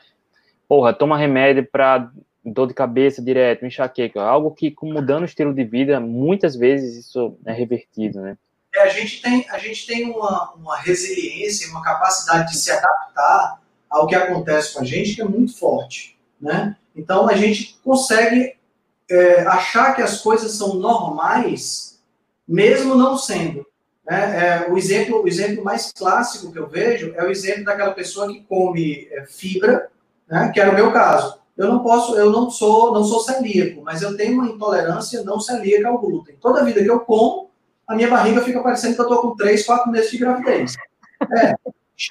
[0.68, 2.10] Porra, toma remédio para
[2.46, 7.38] dor de cabeça direto, enxaqueca, algo que mudando o estilo de vida, muitas vezes isso
[7.46, 8.38] é revertido, né?
[8.76, 13.62] É, a gente tem, a gente tem uma, uma resiliência, uma capacidade de se adaptar
[13.90, 16.76] ao que acontece com a gente que é muito forte, né?
[16.96, 18.56] Então a gente consegue
[19.10, 21.96] é, achar que as coisas são normais
[22.48, 23.66] mesmo não sendo.
[24.06, 24.66] Né?
[24.66, 28.28] É, o, exemplo, o exemplo mais clássico que eu vejo é o exemplo daquela pessoa
[28.28, 29.90] que come é, fibra,
[30.28, 30.52] né?
[30.54, 31.40] que era o meu caso.
[31.58, 35.40] Eu não posso, eu não sou, não sou celíaco, mas eu tenho uma intolerância não
[35.40, 36.36] celíaca ao glúten.
[36.42, 37.50] Toda vida que eu como,
[37.88, 40.76] a minha barriga fica parecendo que eu estou com 3, 4 meses de gravidez.
[41.38, 41.56] É,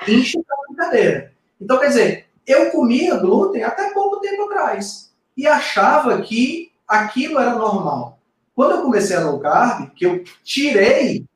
[0.09, 1.33] enche a brincadeira.
[1.61, 7.55] Então, quer dizer, eu comia glúten até pouco tempo atrás e achava que aquilo era
[7.55, 8.19] normal.
[8.55, 11.27] Quando eu comecei a low carb, que eu tirei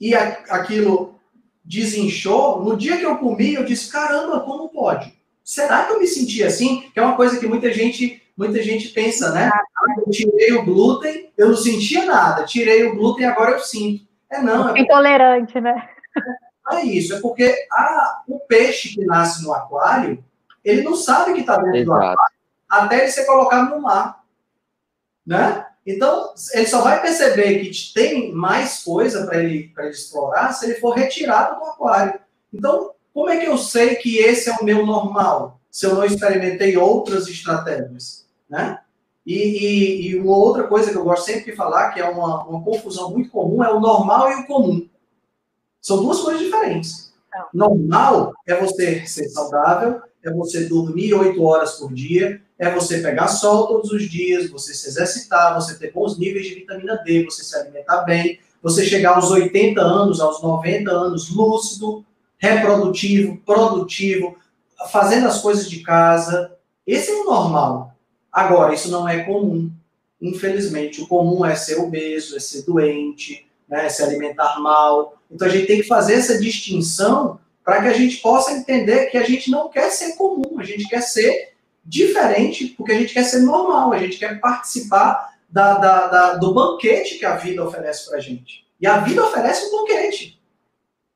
[0.00, 1.20] e a, aquilo
[1.64, 5.19] desinchou, no dia que eu comi, eu disse, caramba, como pode?
[5.50, 6.88] Será que eu me senti assim?
[6.94, 9.50] Que é uma coisa que muita gente, muita gente pensa, né?
[9.52, 12.44] Ah, eu tirei o glúten, eu não sentia nada.
[12.44, 14.06] Tirei o glúten, agora eu sinto.
[14.30, 14.76] É não.
[14.76, 15.88] É intolerante, né?
[16.64, 20.22] Não é isso, é porque a, o peixe que nasce no aquário,
[20.64, 21.98] ele não sabe que está dentro Exato.
[21.98, 22.36] do aquário
[22.68, 24.22] até ele ser colocado no mar.
[25.26, 25.66] Né?
[25.84, 30.74] Então, ele só vai perceber que tem mais coisa para ele, ele explorar se ele
[30.78, 32.20] for retirado do aquário.
[32.54, 35.60] Então, como é que eu sei que esse é o meu normal?
[35.70, 38.80] Se eu não experimentei outras estratégias, né?
[39.26, 42.44] E, e, e uma outra coisa que eu gosto sempre de falar, que é uma,
[42.44, 44.88] uma confusão muito comum, é o normal e o comum.
[45.80, 47.12] São duas coisas diferentes.
[47.54, 53.28] Normal é você ser saudável, é você dormir oito horas por dia, é você pegar
[53.28, 57.42] sol todos os dias, você se exercitar, você ter bons níveis de vitamina D, você
[57.42, 62.04] se alimentar bem, você chegar aos 80 anos, aos 90 anos lúcido,
[62.40, 64.36] reprodutivo, produtivo,
[64.90, 66.56] fazendo as coisas de casa.
[66.86, 67.94] Esse é o normal.
[68.32, 69.70] Agora, isso não é comum.
[70.20, 75.18] Infelizmente, o comum é ser obeso, é ser doente, né, é se alimentar mal.
[75.30, 79.18] Então, a gente tem que fazer essa distinção para que a gente possa entender que
[79.18, 81.52] a gente não quer ser comum, a gente quer ser
[81.84, 86.54] diferente, porque a gente quer ser normal, a gente quer participar da, da, da do
[86.54, 88.66] banquete que a vida oferece para a gente.
[88.80, 90.39] E a vida oferece um banquete.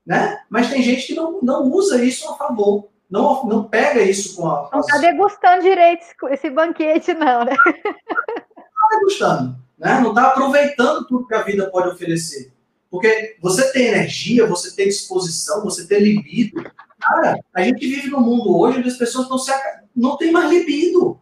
[0.07, 0.39] Né?
[0.51, 4.49] Mas tem gente que não, não usa isso a favor, não, não pega isso com
[4.49, 4.69] a.
[4.73, 7.57] Não está degustando direito esse banquete, não, né?
[7.57, 10.01] Não está degustando, né?
[10.01, 12.53] não está aproveitando tudo que a vida pode oferecer.
[12.91, 16.63] Porque você tem energia, você tem disposição, você tem libido.
[17.01, 19.53] Cara, a gente vive num mundo hoje onde as pessoas não, se,
[19.97, 21.21] não têm mais libido.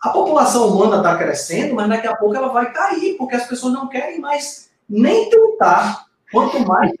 [0.00, 3.72] A população humana está crescendo, mas daqui a pouco ela vai cair, porque as pessoas
[3.72, 6.92] não querem mais nem tentar, quanto mais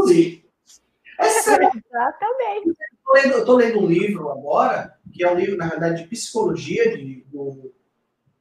[0.00, 0.44] produzir.
[1.18, 1.70] É sério.
[1.90, 2.76] Exatamente.
[3.24, 6.96] Eu estou lendo, lendo, um livro agora, que é um livro, na verdade, de psicologia,
[6.96, 7.72] de, do,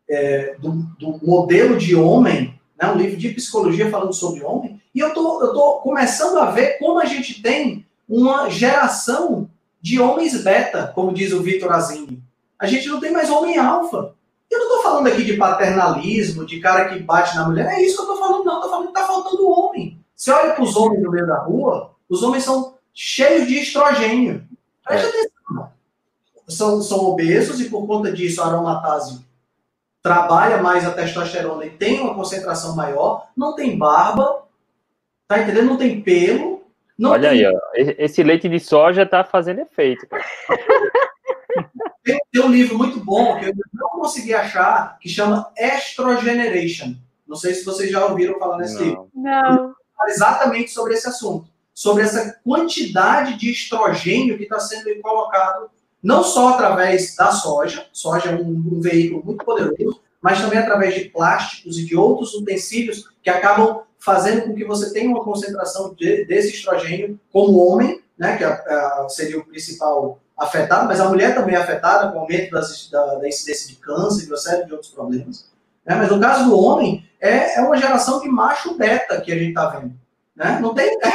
[0.08, 5.00] é, do, do modelo de homem né, um livro de psicologia falando sobre homem, e
[5.00, 9.50] eu tô, tô começando a ver como a gente tem uma geração
[9.82, 12.24] de homens beta, como diz o Vitor Azini.
[12.58, 14.16] A gente não tem mais homem alfa.
[14.50, 17.68] Eu não estou falando aqui de paternalismo, de cara que bate na mulher.
[17.68, 18.56] É isso que eu estou falando, não.
[18.56, 19.99] Estou falando que está faltando homem.
[20.20, 24.46] Você olha para os homens no meio da rua, os homens são cheios de estrogênio.
[24.84, 25.10] Preste é.
[25.10, 25.72] atenção.
[26.46, 29.24] São, são obesos e por conta disso a aromatase
[30.02, 34.44] trabalha mais a testosterona e tem uma concentração maior, não tem barba,
[35.26, 35.68] tá entendendo?
[35.68, 36.64] Não tem pelo.
[36.98, 37.46] Não Olha tem...
[37.46, 37.60] aí, ó.
[37.98, 40.06] esse leite de soja tá fazendo efeito.
[42.02, 46.96] Tem, tem, um livro muito bom que eu não consegui achar, que chama Estrogeneration.
[47.28, 48.84] Não sei se vocês já ouviram falar nesse não.
[48.84, 49.10] livro.
[49.14, 49.76] Não.
[50.08, 51.48] Exatamente sobre esse assunto.
[51.74, 55.70] Sobre essa quantidade de estrogênio que está sendo colocado
[56.02, 60.96] não só através da soja, soja é um, um, veículo muito poderoso, mas também através
[60.96, 65.94] de plásticos e de outros utensílios que acabam fazendo com que você tenha uma concentração
[65.94, 71.10] de, desse estrogênio como homem, né, que a, a, seria o principal afetado, mas a
[71.10, 74.38] mulher também é afetada com o aumento das, da, da, incidência de câncer e uma
[74.38, 75.50] série de outros problemas.
[75.90, 75.96] Né?
[75.96, 79.50] Mas no caso do homem, é, é uma geração de macho beta que a gente
[79.50, 79.96] está vendo.
[80.36, 80.60] Né?
[80.62, 81.12] Não tem, é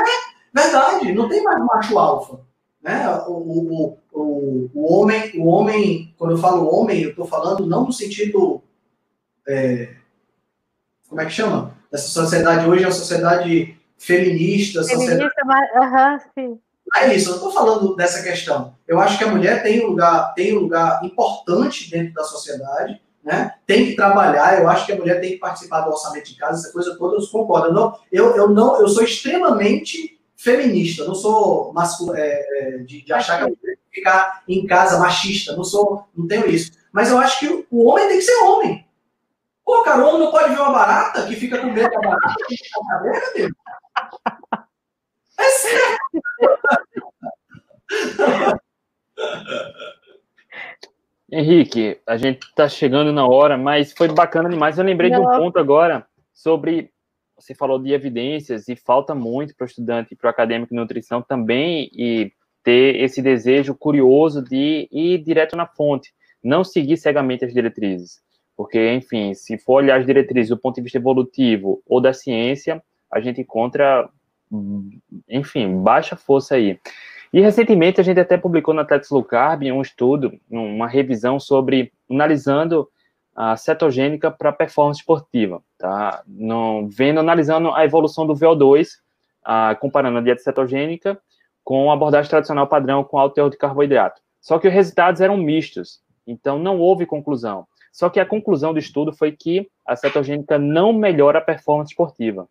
[0.52, 2.40] verdade, não tem mais macho alfa.
[2.82, 3.08] Né?
[3.28, 7.84] O, o, o, o, homem, o homem, quando eu falo homem, eu estou falando não
[7.84, 8.60] no sentido.
[9.46, 9.94] É,
[11.08, 11.76] como é que chama?
[11.92, 14.82] Essa sociedade hoje é uma sociedade feminista.
[14.82, 15.34] Feminista, sociedade...
[15.44, 15.70] mas.
[15.76, 16.60] Uhum, sim.
[16.96, 18.74] É isso, eu estou falando dessa questão.
[18.86, 23.00] Eu acho que a mulher tem um lugar, tem um lugar importante dentro da sociedade,
[23.24, 23.54] né?
[23.66, 24.60] Tem que trabalhar.
[24.60, 27.16] Eu acho que a mulher tem que participar do orçamento de casa, essa coisa toda.
[27.16, 27.72] Eu concordo.
[27.72, 33.12] Não, eu, eu não, eu sou extremamente feminista, não sou masculino, é, é, de, de,
[33.12, 36.72] achar que eu tenho que ficar em casa machista, não sou, não tenho isso.
[36.92, 38.86] Mas eu acho que o homem tem que ser homem.
[39.64, 42.44] Pô, cara, o homem não pode ver uma barata que fica com medo da barata,
[42.46, 43.48] que fica na cadeira, meu.
[45.38, 45.98] É sério.
[51.34, 54.78] Henrique, a gente está chegando na hora, mas foi bacana demais.
[54.78, 55.20] Eu lembrei não.
[55.20, 56.90] de um ponto agora sobre
[57.36, 60.80] você falou de evidências e falta muito para o estudante e para o acadêmico de
[60.80, 62.32] nutrição também e
[62.62, 68.22] ter esse desejo curioso de ir direto na fonte, não seguir cegamente as diretrizes.
[68.56, 72.82] Porque, enfim, se for olhar as diretrizes do ponto de vista evolutivo ou da ciência,
[73.10, 74.08] a gente encontra,
[75.28, 76.78] enfim, baixa força aí.
[77.34, 81.92] E recentemente a gente até publicou na Athletics Low Carb um estudo, uma revisão sobre
[82.08, 82.88] analisando
[83.34, 86.22] a cetogênica para performance esportiva, tá?
[86.90, 88.86] Vendo, analisando a evolução do VO2,
[89.44, 91.20] a, comparando a dieta cetogênica
[91.64, 94.22] com a abordagem tradicional padrão com alto teor de carboidrato.
[94.40, 97.66] Só que os resultados eram mistos, então não houve conclusão.
[97.90, 102.48] Só que a conclusão do estudo foi que a cetogênica não melhora a performance esportiva.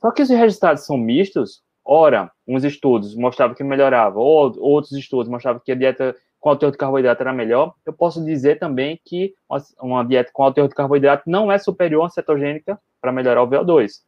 [0.00, 5.28] Só que os resultados são mistos, ora, uns estudos mostravam que melhorava, ou outros estudos
[5.28, 9.00] mostravam que a dieta com alto teor de carboidrato era melhor, eu posso dizer também
[9.02, 9.34] que
[9.80, 13.48] uma dieta com alto teor de carboidrato não é superior à cetogênica para melhorar o
[13.48, 14.02] VO2.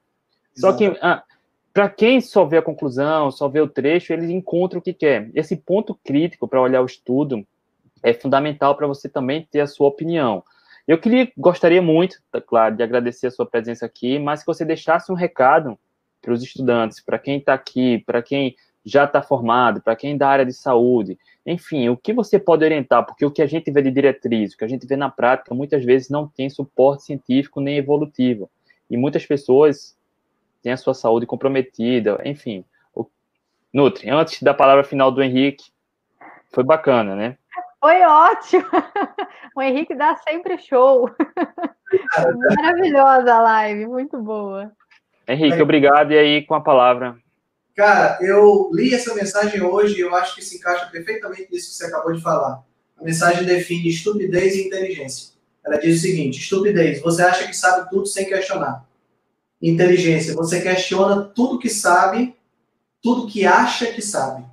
[0.54, 1.22] Só que ah,
[1.72, 5.30] para quem só vê a conclusão, só vê o trecho, ele encontra o que quer.
[5.34, 7.46] Esse ponto crítico para olhar o estudo
[8.02, 10.42] é fundamental para você também ter a sua opinião.
[10.86, 14.64] Eu queria, gostaria muito, tá claro, de agradecer a sua presença aqui, mas que você
[14.64, 15.78] deixasse um recado
[16.26, 20.16] para os estudantes, para quem está aqui, para quem já está formado, para quem é
[20.16, 23.06] da área de saúde, enfim, o que você pode orientar?
[23.06, 25.54] Porque o que a gente vê de diretriz, o que a gente vê na prática,
[25.54, 28.50] muitas vezes não tem suporte científico nem evolutivo.
[28.90, 29.96] E muitas pessoas
[30.62, 32.64] têm a sua saúde comprometida, enfim.
[32.92, 33.06] O,
[33.72, 35.70] Nutri, antes da palavra final do Henrique,
[36.52, 37.38] foi bacana, né?
[37.80, 38.64] Foi ótimo.
[39.54, 41.10] O Henrique dá sempre show.
[42.60, 44.70] Maravilhosa a live, muito boa.
[45.28, 46.12] Henrique, obrigado.
[46.12, 47.16] E aí, com a palavra.
[47.74, 51.74] Cara, eu li essa mensagem hoje e eu acho que se encaixa perfeitamente nisso que
[51.74, 52.62] você acabou de falar.
[52.96, 55.34] A mensagem define estupidez e inteligência.
[55.64, 58.86] Ela diz o seguinte: estupidez, você acha que sabe tudo sem questionar.
[59.60, 62.34] Inteligência, você questiona tudo que sabe,
[63.02, 64.44] tudo que acha que sabe.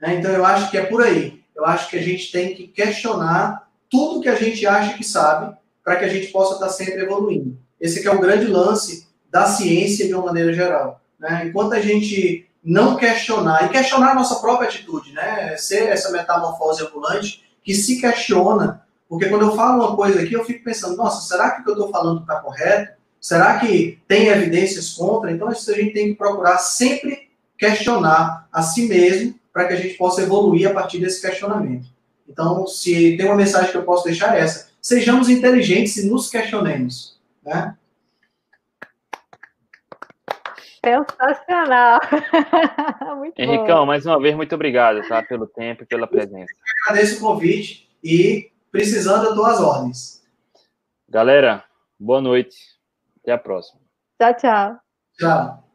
[0.00, 0.14] Né?
[0.14, 1.40] Então eu acho que é por aí.
[1.54, 5.54] Eu acho que a gente tem que questionar tudo que a gente acha que sabe
[5.84, 7.58] para que a gente possa estar sempre evoluindo.
[7.78, 11.00] Esse é o grande lance da ciência de uma maneira geral.
[11.18, 11.46] Né?
[11.46, 15.56] Enquanto a gente não questionar, e questionar a nossa própria atitude, né?
[15.56, 20.44] ser essa metamorfose ambulante que se questiona, porque quando eu falo uma coisa aqui, eu
[20.44, 22.92] fico pensando, nossa, será que o que eu estou falando está correto?
[23.20, 25.30] Será que tem evidências contra?
[25.30, 27.28] Então, isso a gente tem que procurar sempre
[27.58, 31.86] questionar a si mesmo para que a gente possa evoluir a partir desse questionamento.
[32.28, 36.30] Então, se tem uma mensagem que eu posso deixar é essa, sejamos inteligentes e nos
[36.30, 37.76] questionemos, né?
[40.84, 42.00] Sensacional.
[43.18, 43.86] muito Henricão, bom.
[43.86, 46.52] mais uma vez, muito obrigado tá, pelo tempo e pela presença.
[46.52, 50.22] Eu agradeço o convite e, precisando, eu dou as ordens.
[51.08, 51.64] Galera,
[51.98, 52.56] boa noite.
[53.22, 53.80] Até a próxima.
[54.18, 54.80] Tchau, tchau.
[55.18, 55.69] Tchau.